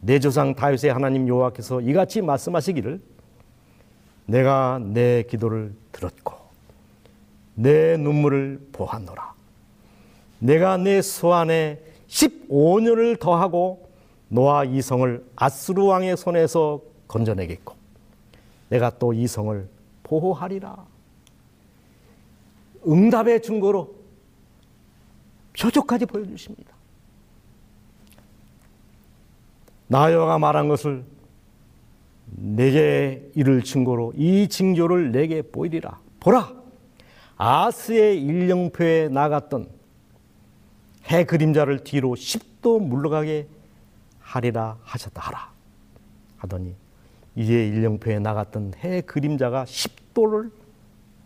내 0.00 0.18
조상 0.18 0.54
다윗의 0.54 0.92
하나님 0.92 1.28
여호와께서 1.28 1.80
이같이 1.80 2.22
말씀하시기를 2.22 3.00
내가 4.26 4.80
내 4.82 5.22
기도를 5.22 5.74
들었고 5.92 6.34
내 7.54 7.96
눈물을 7.96 8.68
보았노라. 8.72 9.37
내가 10.38 10.76
내 10.76 11.02
소안에 11.02 11.82
15년을 12.08 13.18
더하고 13.18 13.88
노아 14.28 14.64
이성을 14.64 15.24
아스루 15.36 15.86
왕의 15.86 16.16
손에서 16.16 16.82
건져내겠고 17.06 17.74
내가 18.68 18.90
또 18.98 19.12
이성을 19.12 19.68
보호하리라. 20.02 20.86
응답의 22.86 23.42
증거로 23.42 23.94
표적까지 25.58 26.06
보여주십니다. 26.06 26.72
나여가 29.88 30.38
말한 30.38 30.68
것을 30.68 31.04
내게 32.26 33.30
이를 33.34 33.62
증거로 33.62 34.12
이 34.16 34.48
징조를 34.48 35.12
내게 35.12 35.42
보이리라. 35.42 35.98
보라, 36.20 36.52
아스의 37.36 38.22
일령표에 38.22 39.08
나갔던 39.08 39.77
해 41.06 41.24
그림자를 41.24 41.84
뒤로 41.84 42.10
10도 42.10 42.80
물러가게 42.82 43.46
하리라 44.20 44.78
하셨다 44.82 45.22
하라 45.22 45.50
하더니 46.36 46.74
이제 47.34 47.66
일령표에 47.68 48.18
나갔던 48.18 48.74
해 48.82 49.00
그림자가 49.02 49.64
10도를 49.64 50.50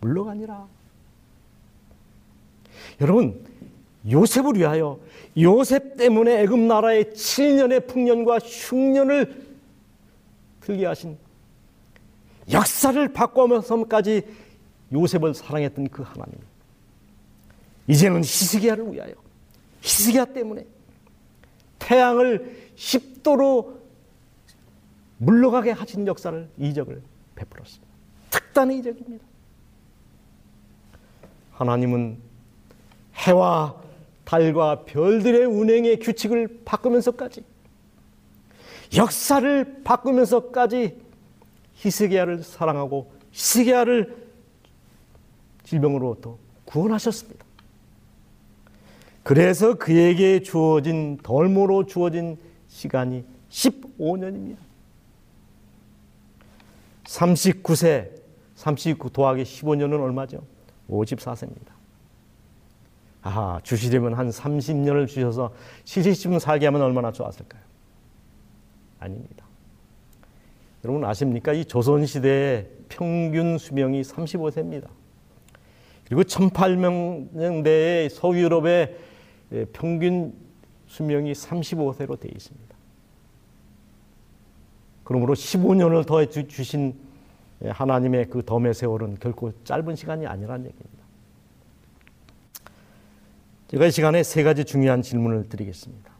물러가니라. 0.01 0.67
여러분 3.01 3.43
요셉을 4.09 4.55
위하여 4.55 4.99
요셉 5.37 5.97
때문에 5.97 6.41
애굽 6.43 6.59
나라의 6.59 7.05
7년의 7.05 7.87
풍년과 7.87 8.39
흉년을 8.39 9.53
들게 10.61 10.85
하신 10.85 11.17
역사를 12.51 13.07
바꿔면서까지 13.13 14.23
요셉을 14.91 15.33
사랑했던 15.33 15.89
그 15.89 16.03
하나님. 16.03 16.35
이제는 17.87 18.19
히스기야를 18.19 18.93
위하여 18.93 19.13
히스기야 19.83 20.25
때문에 20.25 20.65
태양을 21.77 22.71
10도로 22.75 23.73
물러가게 25.17 25.71
하신 25.71 26.07
역사를 26.07 26.49
이적을 26.57 27.01
베풀었습니다. 27.35 27.93
특단의 28.29 28.79
이적입니다. 28.79 29.25
하나님은 31.51 32.17
해와 33.15 33.81
달과 34.23 34.85
별들의 34.85 35.45
운행의 35.45 35.99
규칙을 35.99 36.61
바꾸면서까지 36.65 37.43
역사를 38.95 39.83
바꾸면서까지 39.83 41.01
히스기야를 41.73 42.43
사랑하고 42.43 43.11
히스기야를 43.31 44.31
질병으로부터 45.63 46.37
구원하셨습니다. 46.65 47.42
그래서 49.23 49.75
그에게 49.75 50.41
주어진 50.41 51.17
덜모로 51.23 51.85
주어진 51.85 52.37
시간이 52.67 53.23
15년입니다. 53.49 54.57
39세, 57.05 58.09
39 58.55 59.09
더하기 59.11 59.43
15년은 59.43 60.01
얼마죠? 60.01 60.43
54세입니다. 60.89 61.71
아, 63.21 63.59
주시려면 63.63 64.15
한 64.15 64.29
30년을 64.29 65.07
주셔서 65.07 65.53
70쯤 65.85 66.39
살게 66.39 66.65
하면 66.65 66.81
얼마나 66.81 67.11
좋았을까요? 67.11 67.61
아닙니다. 68.99 69.45
여러분 70.83 71.05
아십니까? 71.05 71.53
이 71.53 71.63
조선시대의 71.63 72.67
평균 72.89 73.57
수명이 73.57 74.01
35세입니다. 74.01 74.87
그리고 76.05 76.23
1800년대의 76.23 78.09
서유럽의 78.09 78.97
평균 79.71 80.33
수명이 80.87 81.33
35세로 81.33 82.19
되어 82.19 82.31
있습니다. 82.33 82.75
그러므로 85.03 85.33
15년을 85.33 86.05
더 86.05 86.25
주신 86.25 86.95
하나님의 87.63 88.29
그 88.29 88.43
덤의 88.43 88.73
세월은 88.73 89.17
결코 89.19 89.51
짧은 89.63 89.95
시간이 89.95 90.25
아니라는 90.27 90.65
얘기입니다. 90.65 91.03
제가 93.67 93.87
이 93.87 93.91
시간에 93.91 94.23
세 94.23 94.43
가지 94.43 94.65
중요한 94.65 95.01
질문을 95.01 95.49
드리겠습니다. 95.49 96.11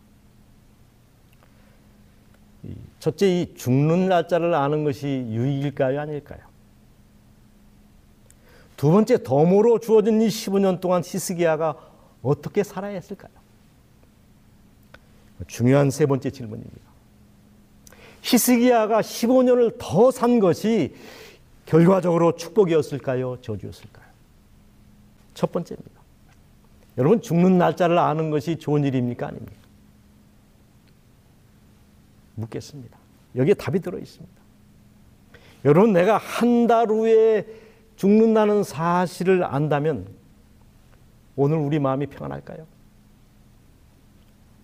첫째, 2.99 3.41
이 3.41 3.53
죽는 3.53 4.07
날짜를 4.07 4.53
아는 4.53 4.83
것이 4.83 5.07
유익일까요, 5.07 5.99
아닐까요? 5.99 6.39
두 8.77 8.91
번째, 8.91 9.21
덤으로 9.21 9.79
주어진 9.79 10.21
이 10.21 10.27
15년 10.27 10.79
동안 10.79 11.03
히스기야가 11.05 11.92
어떻게 12.23 12.63
살아야 12.63 12.93
했을까요? 12.95 13.31
중요한 15.47 15.91
세 15.91 16.05
번째 16.05 16.31
질문입니다. 16.31 16.81
히스기야가 18.21 19.01
15년을 19.01 19.75
더 19.77 20.09
산 20.09 20.39
것이 20.39 20.95
결과적으로 21.65 22.35
축복이었을까요? 22.35 23.39
저주였을까요? 23.41 24.05
첫 25.33 25.51
번째입니다. 25.51 25.91
여러분 26.97 27.21
죽는 27.21 27.57
날짜를 27.57 27.97
아는 27.97 28.29
것이 28.29 28.57
좋은 28.57 28.83
일입니까? 28.85 29.27
아닙니까? 29.27 29.53
묻겠습니다. 32.35 32.97
여기에 33.35 33.55
답이 33.55 33.79
들어 33.79 33.97
있습니다. 33.97 34.33
여러분 35.65 35.91
내가 35.93 36.17
한 36.17 36.67
달 36.67 36.87
후에 36.89 37.45
죽는다는 37.95 38.63
사실을 38.63 39.43
안다면 39.43 40.07
오늘 41.35 41.57
우리 41.57 41.79
마음이 41.79 42.07
평안할까요? 42.07 42.65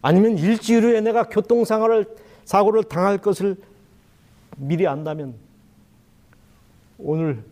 아니면 0.02 0.38
일주일 0.38 0.84
후에 0.84 1.02
내가 1.02 1.24
교통사고를 1.24 2.06
사고를 2.46 2.84
당할 2.84 3.18
것을 3.18 3.58
미리 4.58 4.88
안다면 4.88 5.36
오늘 6.98 7.44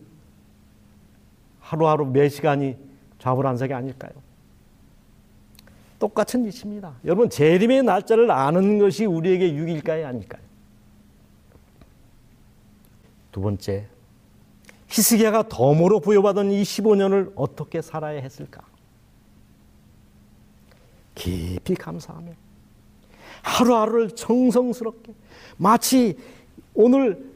하루하루 1.60 2.06
매 2.06 2.28
시간이 2.28 2.76
좌불안석이 3.18 3.72
아닐까요? 3.72 4.12
똑같은 5.98 6.46
이치입니다. 6.46 6.94
여러분 7.04 7.28
재림의 7.28 7.82
날짜를 7.82 8.30
아는 8.30 8.78
것이 8.78 9.04
우리에게 9.04 9.52
유익일까요, 9.52 10.06
아닐까요? 10.06 10.42
두 13.32 13.40
번째, 13.40 13.86
히스기야가 14.88 15.48
덤으로 15.48 16.00
부여받은 16.00 16.50
이 16.50 16.62
15년을 16.62 17.32
어떻게 17.34 17.82
살아야 17.82 18.20
했을까? 18.20 18.62
깊이 21.18 21.74
감사하며 21.74 22.32
하루하루를 23.42 24.10
정성스럽게 24.12 25.12
마치 25.56 26.16
오늘 26.74 27.30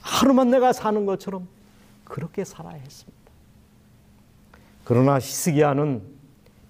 하루만 0.00 0.50
내가 0.50 0.72
사는 0.72 1.06
것처럼 1.06 1.46
그렇게 2.04 2.44
살아야 2.44 2.74
했습니다. 2.74 3.18
그러나 4.84 5.16
히스기야는 5.16 6.02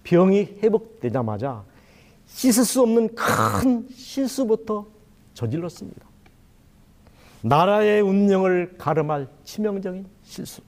병이 0.04 0.58
회복되자마자 0.62 1.64
씻을 2.26 2.64
수 2.64 2.82
없는 2.82 3.14
큰 3.14 3.88
실수부터 3.88 4.86
저질렀습니다. 5.34 6.06
나라의 7.42 8.02
운명을 8.02 8.74
가름할 8.76 9.28
치명적인 9.44 10.06
실수. 10.24 10.60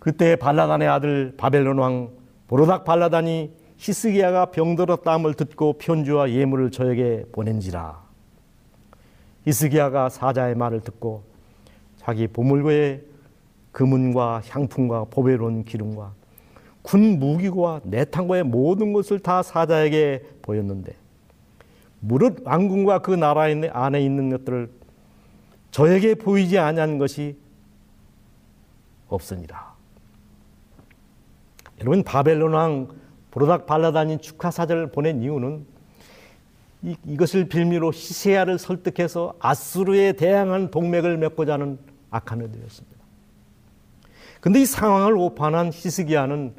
그때 0.00 0.36
발라단의 0.36 0.88
아들 0.88 1.34
바벨론 1.36 1.78
왕 1.78 2.10
보로닥 2.48 2.84
발라단이 2.84 3.50
히스기야가 3.76 4.46
병들었다함을 4.46 5.34
듣고 5.34 5.74
편지와 5.74 6.30
예물을 6.30 6.70
저에게 6.70 7.24
보낸지라. 7.32 8.04
히스기야가 9.44 10.08
사자의 10.08 10.54
말을 10.54 10.80
듣고 10.80 11.24
자기 11.96 12.26
보물고의 12.26 13.02
금은과 13.72 14.42
향품과 14.48 15.06
보배로운 15.10 15.64
기름과 15.64 16.14
군 16.82 17.18
무기와 17.18 17.80
내탕과의 17.84 18.44
모든 18.44 18.92
것을 18.92 19.18
다 19.18 19.42
사자에게 19.42 20.22
보였는데 20.42 20.94
무릇 22.00 22.46
왕궁과 22.46 23.00
그 23.00 23.10
나라 23.10 23.42
안에 23.42 24.00
있는 24.00 24.30
것들을 24.30 24.70
저에게 25.72 26.14
보이지 26.14 26.58
아니한 26.58 26.98
것이 26.98 27.36
없으니라. 29.08 29.75
여러분 31.80 32.02
바벨론 32.02 32.52
왕 32.54 32.88
보로닥 33.30 33.66
발라단이 33.66 34.18
축하 34.18 34.50
사절을 34.50 34.92
보낸 34.92 35.22
이유는 35.22 35.66
이, 36.82 36.96
이것을 37.04 37.48
빌미로 37.48 37.92
히세야를 37.92 38.58
설득해서 38.58 39.34
아수르에 39.40 40.12
대항한 40.12 40.70
동맹을 40.70 41.18
맺고자 41.18 41.54
하는 41.54 41.78
악한 42.10 42.40
의도였습니다. 42.40 42.96
근데 44.40 44.60
이 44.60 44.66
상황을 44.66 45.16
오판한 45.16 45.70
히스기야는 45.72 46.54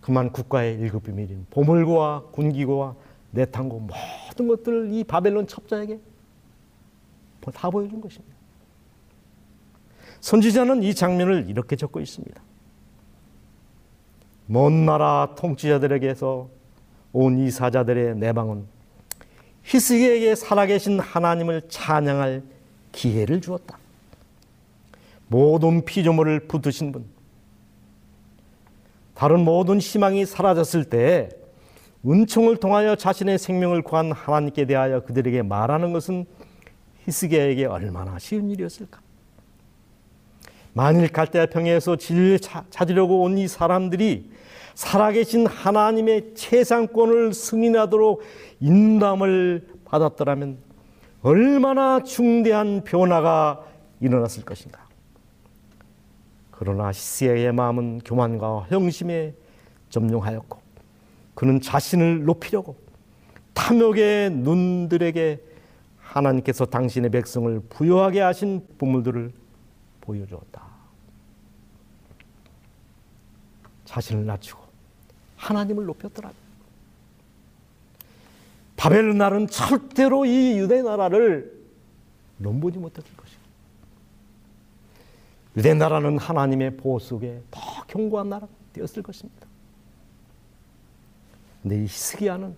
그만 0.00 0.30
국가의 0.30 0.78
일급 0.78 1.04
비밀인 1.04 1.46
보물고와 1.50 2.24
군기고와 2.32 2.94
내탕고 3.30 3.80
모든 3.80 4.48
것들을 4.48 4.92
이 4.92 5.02
바벨론 5.02 5.46
첩자에게 5.46 5.98
다 7.52 7.70
보여준 7.70 8.00
것입니다. 8.00 8.34
선지자는 10.20 10.82
이 10.82 10.94
장면을 10.94 11.48
이렇게 11.48 11.76
적고 11.76 12.00
있습니다. 12.00 12.40
먼 14.46 14.84
나라 14.86 15.34
통치자들에게서 15.36 16.48
온 17.12 17.38
이 17.38 17.50
사자들의 17.50 18.16
내방은 18.16 18.66
히스기에게 19.62 20.34
살아계신 20.34 20.98
하나님을 21.00 21.62
찬양할 21.68 22.42
기회를 22.92 23.40
주었다. 23.40 23.78
모든 25.28 25.84
피조물을 25.84 26.40
붙드신 26.48 26.92
분, 26.92 27.06
다른 29.14 29.40
모든 29.44 29.78
희망이 29.78 30.26
사라졌을 30.26 30.84
때 30.84 31.30
은총을 32.04 32.58
통하여 32.58 32.96
자신의 32.96 33.38
생명을 33.38 33.82
구한 33.82 34.12
하나님께 34.12 34.66
대하여 34.66 35.00
그들에게 35.04 35.42
말하는 35.42 35.92
것은 35.92 36.26
히스기야에게 37.06 37.66
얼마나 37.66 38.18
쉬운 38.18 38.50
일이었을까? 38.50 39.00
만일 40.74 41.08
갈대아 41.08 41.46
평야에서 41.46 41.96
진리를 41.96 42.40
찾으려고 42.70 43.22
온 43.22 43.38
이 43.38 43.48
사람들이 43.48 44.30
살아계신 44.74 45.46
하나님의 45.46 46.34
최상권을 46.34 47.32
승인하도록 47.32 48.22
인담을 48.60 49.68
받았더라면 49.84 50.58
얼마나 51.22 52.02
중대한 52.02 52.82
변화가 52.82 53.64
일어났을 54.00 54.44
것인가. 54.44 54.84
그러나 56.50 56.88
히스야의 56.88 57.52
마음은 57.52 58.00
교만과 58.04 58.66
허영심에 58.70 59.34
점령하였고 59.90 60.58
그는 61.34 61.60
자신을 61.60 62.24
높이려고 62.24 62.76
탐욕의 63.54 64.30
눈들에게 64.30 65.40
하나님께서 65.98 66.66
당신의 66.66 67.10
백성을 67.10 67.60
부여하게 67.70 68.20
하신 68.20 68.66
보물들을 68.78 69.32
보여주었다. 70.04 70.62
자신을 73.84 74.26
낮추고 74.26 74.62
하나님을 75.36 75.84
높였더라. 75.86 76.32
바벨론 78.76 79.18
나라는 79.18 79.46
절대로 79.46 80.26
이 80.26 80.58
유대 80.58 80.82
나라를 80.82 81.54
넘보지 82.38 82.78
못했을 82.78 83.16
것이고 83.16 83.40
유대 85.56 85.72
나라는 85.72 86.18
하나님의 86.18 86.76
보호 86.76 86.98
속에 86.98 87.40
더 87.50 87.60
견고한 87.86 88.28
나라가 88.28 88.52
되었을 88.72 89.02
것입니다. 89.02 89.46
근데 91.62 91.78
이 91.78 91.82
히스기야는 91.84 92.56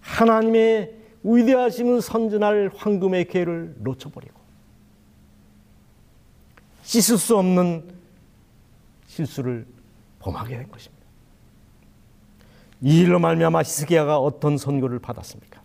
하나님의 0.00 0.96
위대하심을 1.22 2.02
선전할 2.02 2.72
황금의 2.74 3.28
기회를 3.28 3.76
놓쳐버리고 3.78 4.43
씻을 6.84 7.18
수 7.18 7.36
없는 7.36 7.82
실수를 9.06 9.66
범하게 10.18 10.58
된 10.58 10.70
것입니다. 10.70 11.04
이 12.80 13.00
일로 13.00 13.18
말미암아 13.18 13.60
히스기야가 13.60 14.18
어떤 14.18 14.58
선고를 14.58 14.98
받았습니까? 14.98 15.62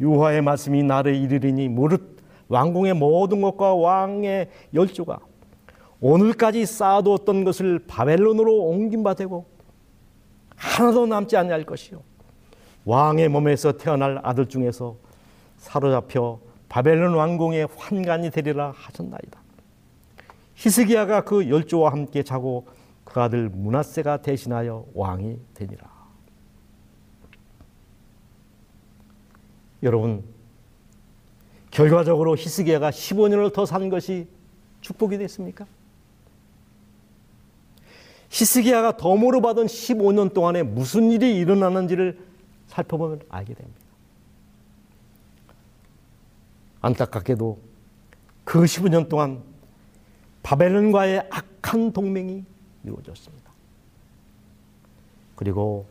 유화의 0.00 0.42
말씀이 0.42 0.82
나를 0.82 1.14
이르리니 1.14 1.68
무릇 1.68 2.18
왕궁의 2.48 2.94
모든 2.94 3.40
것과 3.40 3.74
왕의 3.74 4.48
열조가 4.74 5.18
오늘까지 6.00 6.66
쌓아두었던 6.66 7.44
것을 7.44 7.78
바벨론으로 7.86 8.64
옮긴 8.64 9.02
바 9.02 9.14
되고 9.14 9.46
하나도 10.56 11.06
남지 11.06 11.36
아니할 11.36 11.64
것이요 11.64 12.02
왕의 12.84 13.28
몸에서 13.28 13.72
태어날 13.72 14.20
아들 14.22 14.48
중에서 14.48 14.96
사로잡혀 15.58 16.40
바벨론 16.68 17.14
왕궁의 17.14 17.68
환관이 17.76 18.30
되리라 18.30 18.72
하셨나이다. 18.74 19.41
히스기야가 20.54 21.24
그 21.24 21.48
열조와 21.48 21.92
함께 21.92 22.22
자고 22.22 22.66
그 23.04 23.20
아들 23.20 23.48
문하세가 23.48 24.22
대신하여 24.22 24.86
왕이 24.94 25.38
되니라. 25.54 25.90
여러분 29.82 30.22
결과적으로 31.70 32.36
히스기야가 32.36 32.90
15년을 32.90 33.52
더 33.52 33.64
산 33.64 33.88
것이 33.88 34.28
축복이 34.80 35.18
됐습니까? 35.18 35.66
히스기야가 38.30 38.96
덤으로 38.96 39.40
받은 39.40 39.66
15년 39.66 40.32
동안에 40.32 40.62
무슨 40.62 41.10
일이 41.10 41.36
일어나는지를 41.36 42.18
살펴보면 42.68 43.20
알게 43.28 43.54
됩니다. 43.54 43.80
안타깝게도 46.80 47.58
그 48.44 48.62
15년 48.62 49.08
동안 49.08 49.42
바벨론과의 50.42 51.28
악한 51.30 51.92
동맹이 51.92 52.44
이루어졌습니다. 52.84 53.50
그리고 55.36 55.86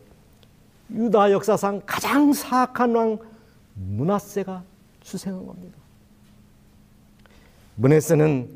유다 0.92 1.32
역사상 1.32 1.82
가장 1.86 2.34
사악한 2.34 2.96
왕 2.96 3.20
문하세가 3.76 4.64
수생한 5.04 5.46
겁니다. 5.46 5.78
문하세는 7.76 8.50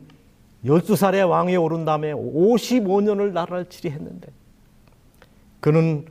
12살의 0.65 1.29
왕위에 1.29 1.55
오른 1.55 1.85
다음에 1.85 2.13
55년을 2.13 3.31
나라를 3.31 3.69
치리했는데 3.69 4.27
그는 5.59 6.05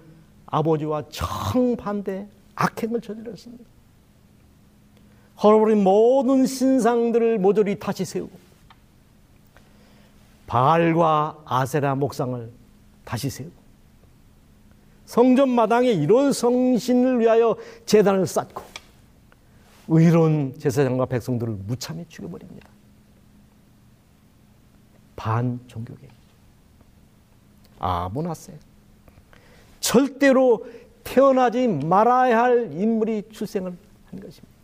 아버지와 0.47 1.05
정반대 1.11 2.27
악행을 2.55 3.01
저질렀습니다. 3.01 3.65
헐어버린 5.43 5.83
모든 5.83 6.47
신상들을 6.47 7.39
모조리 7.39 7.79
다시 7.79 8.05
세우고 8.05 8.44
바알과 10.55 11.43
아세라 11.45 11.97
목상을 11.97 12.49
다시 13.05 13.29
세우고 13.29 13.57
성전 15.05 15.49
마당에 15.49 15.91
이런 15.91 16.33
성신을 16.33 17.19
위하여 17.19 17.57
재단을 17.87 18.25
쌓고 18.29 18.63
의로운 19.89 20.57
제사장과 20.57 21.07
백성들을 21.07 21.55
무참히 21.67 22.07
죽여버립니다. 22.09 22.69
반 25.17 25.59
종교계 25.67 26.07
아모나세 27.81 28.57
절대로 29.81 30.65
태어나지 31.03 31.67
말아야 31.67 32.45
할 32.45 32.73
인물이 32.73 33.25
출생을 33.33 33.77
한 34.07 34.21
것입니다. 34.21 34.55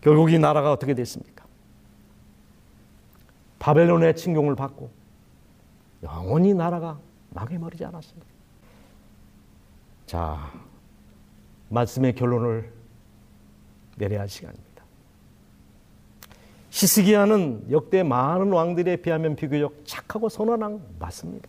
결국 0.00 0.32
이 0.32 0.38
나라가 0.38 0.72
어떻게 0.72 0.94
됐습니까? 0.94 1.31
바벨론의 3.62 4.16
침공을 4.16 4.56
받고 4.56 4.90
영원히 6.02 6.52
나라가 6.52 6.98
망해버리지 7.30 7.84
않았습니다. 7.84 8.26
자, 10.04 10.50
말씀의 11.68 12.16
결론을 12.16 12.72
내려야 13.98 14.22
할 14.22 14.28
시간입니다. 14.28 14.82
히스기야는 16.70 17.70
역대 17.70 18.02
많은 18.02 18.52
왕들에 18.52 18.96
비하면 18.96 19.36
비교적 19.36 19.84
착하고 19.84 20.28
선한 20.28 20.60
왕 20.60 20.82
맞습니다. 20.98 21.48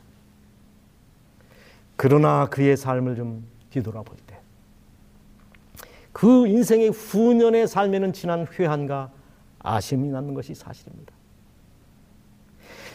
그러나 1.95 2.47
그의 2.47 2.77
삶을 2.77 3.15
좀 3.15 3.43
뒤돌아볼 3.71 4.15
때, 4.27 4.37
그 6.11 6.45
인생의 6.45 6.89
후년의 6.89 7.67
삶에는 7.67 8.13
지난 8.13 8.45
회한과 8.45 9.09
아쉬움이 9.57 10.09
남는 10.09 10.35
것이 10.35 10.53
사실입니다. 10.53 11.22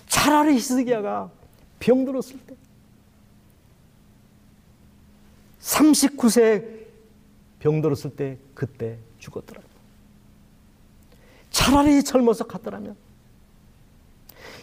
차라리 0.08 0.54
히스기야가 0.54 1.30
병들었을 1.78 2.38
때, 2.46 2.56
39세 5.60 6.86
병들었을 7.60 8.16
때 8.16 8.38
그때 8.54 8.98
죽었더라고요. 9.18 9.68
차라리 11.50 12.02
젊어서 12.02 12.46
갔더라면 12.46 12.96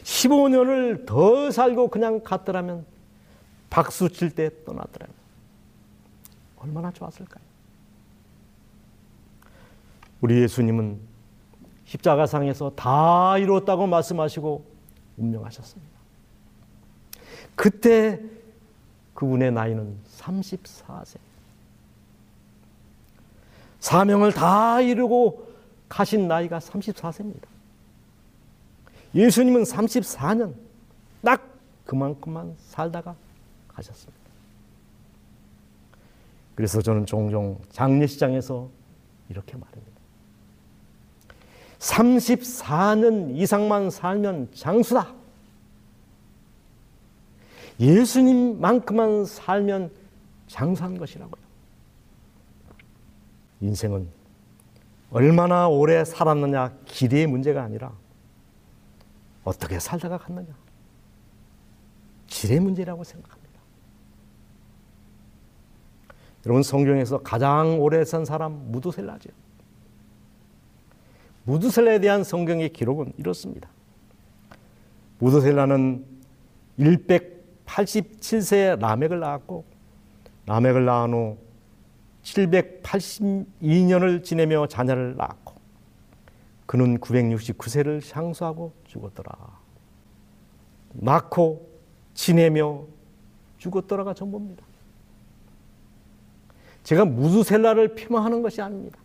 15년을 0.03 1.05
더 1.05 1.51
살고 1.51 1.89
그냥 1.89 2.21
갔더라면 2.23 2.85
박수 3.69 4.09
칠 4.09 4.29
때 4.29 4.49
떠나더라면 4.65 5.13
얼마나 6.57 6.91
좋았을까요? 6.91 7.43
우리 10.21 10.41
예수님은 10.41 10.99
십자가상에서 11.85 12.71
다 12.75 13.37
이뤘다고 13.37 13.87
말씀하시고 13.87 14.74
운명하셨습니다. 15.17 15.95
그때 17.55 18.21
그분의 19.13 19.51
나이는 19.51 19.97
34세. 20.17 21.17
사명을 23.79 24.33
다 24.33 24.81
이루고 24.81 25.47
가신 25.87 26.27
나이가 26.27 26.59
34세입니다. 26.59 27.47
예수님은 29.13 29.63
34년 29.63 30.53
딱 31.23 31.47
그만큼만 31.85 32.55
살다가 32.57 33.15
가셨습니다. 33.69 34.25
그래서 36.55 36.81
저는 36.81 37.05
종종 37.05 37.59
장례시장에서 37.69 38.69
이렇게 39.29 39.55
말합니다. 39.55 39.94
34년 41.79 43.35
이상만 43.35 43.89
살면 43.89 44.49
장수다. 44.53 45.13
예수님만큼만 47.79 49.25
살면 49.25 49.91
장수한 50.47 50.97
것이라고요. 50.97 51.43
인생은 53.61 54.07
얼마나 55.11 55.67
오래 55.67 56.03
살았느냐 56.03 56.77
길이의 56.85 57.27
문제가 57.27 57.63
아니라 57.63 57.91
어떻게 59.43 59.79
살다가 59.79 60.17
갔느냐 60.17 60.47
질의 62.27 62.59
문제라고 62.59 63.03
생각합니다. 63.03 63.45
여러분 66.45 66.63
성경에서 66.63 67.19
가장 67.19 67.79
오래 67.79 68.03
산 68.05 68.25
사람 68.25 68.71
무두셀라죠. 68.71 69.29
무두셀라에 71.45 71.99
대한 71.99 72.23
성경의 72.23 72.69
기록은 72.69 73.13
이렇습니다. 73.17 73.69
무두셀라는 75.19 76.05
187세에 76.77 78.79
라멕을 78.79 79.19
낳았고 79.19 79.63
라멕을 80.45 80.85
낳은 80.85 81.13
후 81.13 81.37
782년을 82.23 84.23
지내며 84.23 84.67
자녀를 84.67 85.15
낳았고 85.15 85.55
그는 86.65 86.99
969세를 86.99 88.01
향수하고 88.15 88.73
죽었더라. 88.87 89.31
낳고 90.93 91.69
지내며 92.15 92.85
죽었더라가 93.59 94.13
전부입니다. 94.13 94.63
제가 96.83 97.05
무두셀라를 97.05 97.95
폄하하는 97.95 98.41
것이 98.41 98.61
아닙니다. 98.61 98.99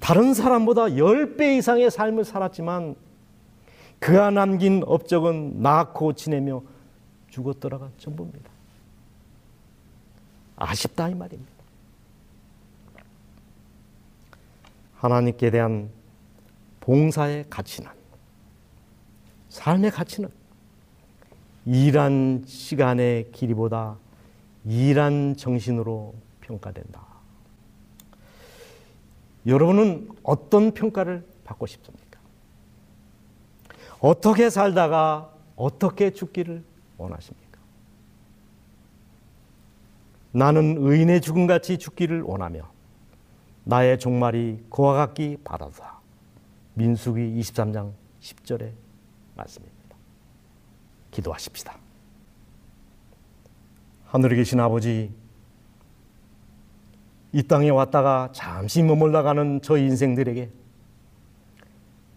다른 0.00 0.34
사람보다 0.34 0.86
10배 0.86 1.58
이상의 1.58 1.90
삶을 1.90 2.24
살았지만 2.24 2.96
그가 3.98 4.30
남긴 4.30 4.82
업적은 4.86 5.62
낳고 5.62 6.14
지내며 6.14 6.62
죽었더라가 7.28 7.90
전부입니다. 7.98 8.50
아쉽다 10.56 11.08
이 11.10 11.14
말입니다. 11.14 11.52
하나님께 14.96 15.50
대한 15.50 15.90
봉사의 16.80 17.46
가치는 17.48 17.90
삶의 19.48 19.90
가치는 19.90 20.28
일한 21.66 22.42
시간의 22.46 23.32
길이보다 23.32 23.96
일한 24.64 25.36
정신으로 25.36 26.14
평가된다. 26.40 27.09
여러분은 29.46 30.10
어떤 30.22 30.72
평가를 30.72 31.26
받고 31.44 31.66
싶습니까? 31.66 32.20
어떻게 34.00 34.50
살다가 34.50 35.32
어떻게 35.56 36.10
죽기를 36.10 36.64
원하십니까? 36.96 37.58
나는 40.32 40.76
의인의 40.78 41.20
죽음같이 41.20 41.78
죽기를 41.78 42.22
원하며 42.22 42.70
나의 43.64 43.98
종말이 43.98 44.64
그와 44.70 44.94
같기 44.94 45.38
바라다. 45.44 46.00
민수기 46.74 47.20
23장 47.40 47.92
10절의 48.20 48.72
말씀입니다. 49.36 49.96
기도하십시다. 51.10 51.76
하늘에 54.06 54.36
계신 54.36 54.60
아버지, 54.60 55.12
이 57.32 57.42
땅에 57.42 57.70
왔다가 57.70 58.30
잠시 58.32 58.82
머물다 58.82 59.22
가는 59.22 59.60
저 59.62 59.76
인생들에게 59.76 60.50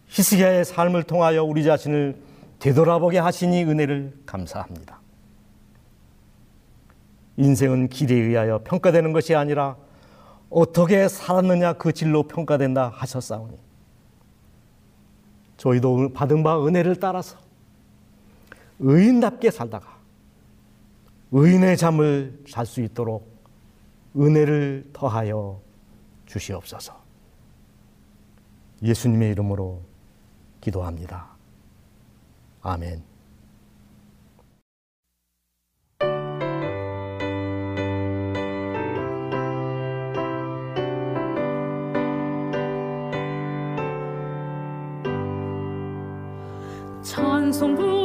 히스기야의 0.07 0.65
삶을 0.65 1.03
통하여 1.03 1.43
우리 1.43 1.63
자신을 1.63 2.21
되돌아보게 2.59 3.19
하시니 3.19 3.63
은혜를 3.63 4.13
감사합니다. 4.25 4.99
인생은 7.37 7.89
길에 7.89 8.15
의하여 8.15 8.61
평가되는 8.63 9.11
것이 9.11 9.35
아니라 9.35 9.75
어떻게 10.49 11.07
살았느냐 11.07 11.73
그 11.73 11.91
질로 11.91 12.23
평가된다 12.23 12.89
하셨사오니 12.93 13.57
저희도 15.57 16.13
받은 16.13 16.43
바 16.43 16.63
은혜를 16.63 16.97
따라서 16.97 17.37
의인답게 18.79 19.49
살다가 19.49 19.97
의인의 21.31 21.77
잠을 21.77 22.39
잘 22.47 22.65
수 22.67 22.81
있도록 22.81 23.32
은혜를 24.15 24.89
더하여 24.93 25.61
주시옵소서. 26.25 27.01
예수님의 28.81 29.31
이름으로 29.31 29.81
기도합니다. 30.61 31.29
아멘. 32.61 33.03
찬송 47.01 47.75
부 47.75 48.02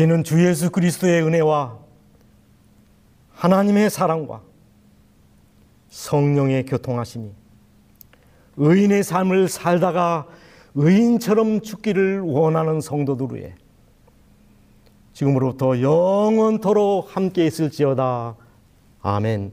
이제는 0.00 0.24
주 0.24 0.42
예수 0.46 0.70
그리스도의 0.70 1.22
은혜와 1.24 1.78
하나님의 3.32 3.90
사랑과 3.90 4.40
성령의 5.90 6.64
교통하심이 6.64 7.30
의인의 8.56 9.02
삶을 9.02 9.48
살다가 9.48 10.26
의인처럼 10.74 11.60
죽기를 11.60 12.20
원하는 12.20 12.80
성도들 12.80 13.36
위해 13.36 13.54
지금으로부터 15.12 15.82
영원토록 15.82 17.14
함께 17.14 17.44
있을지어다. 17.44 18.36
아멘. 19.02 19.52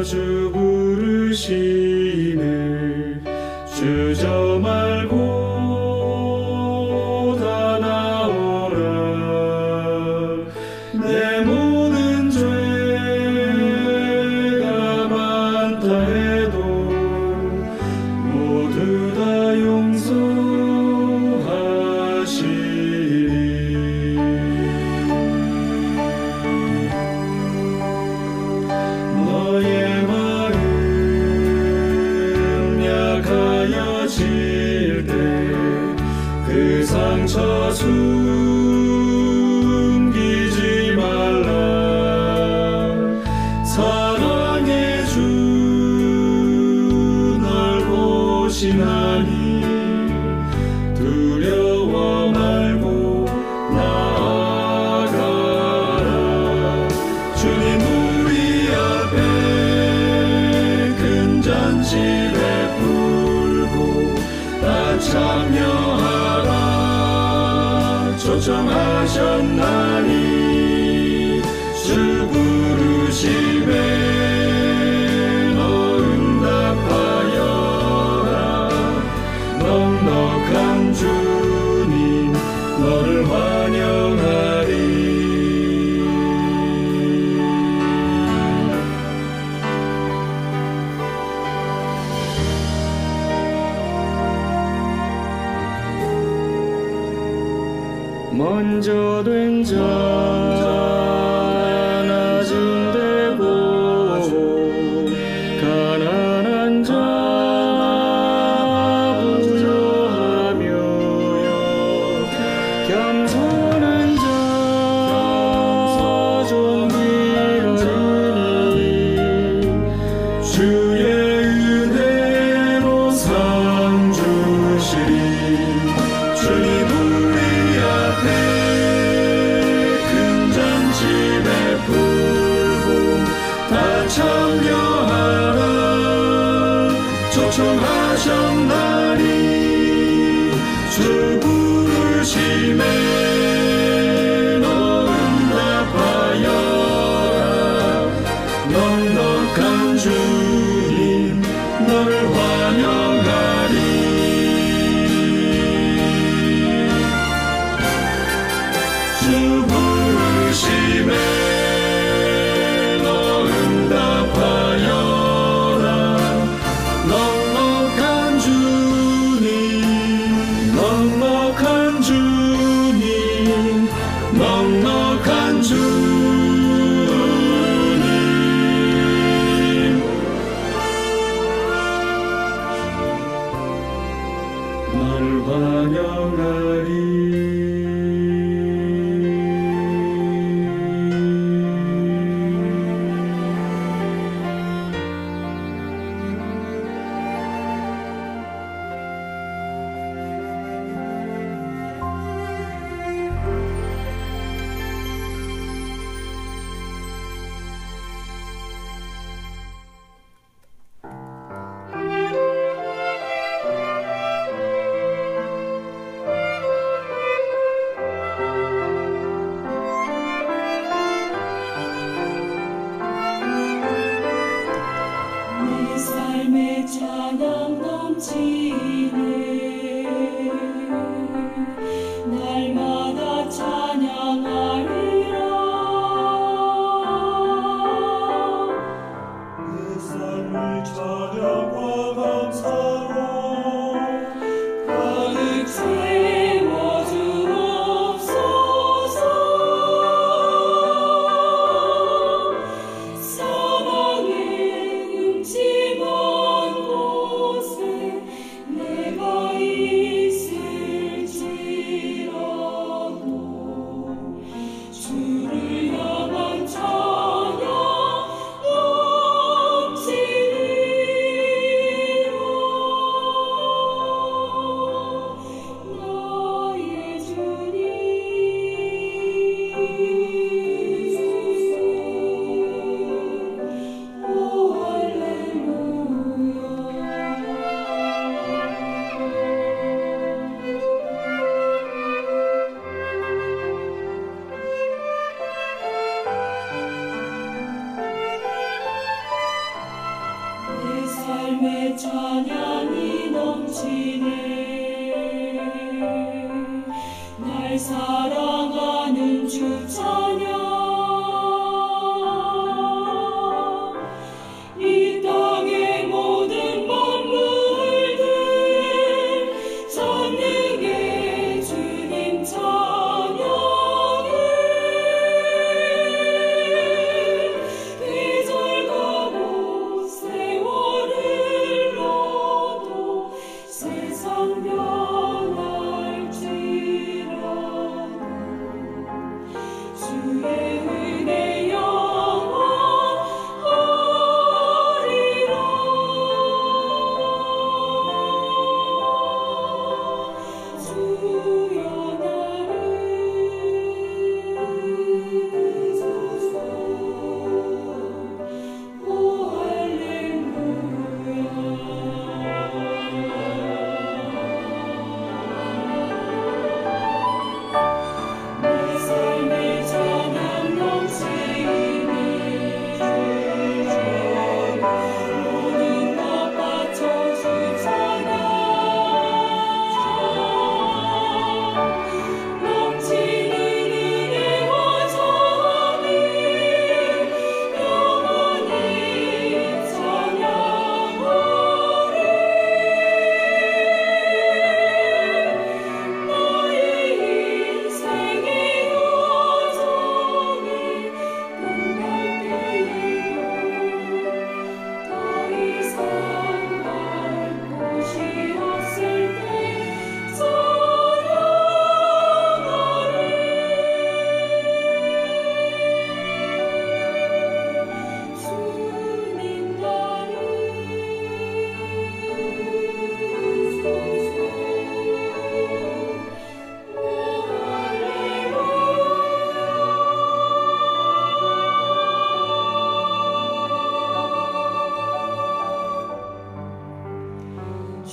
돌아주 0.00 0.50
부르시 0.52 1.79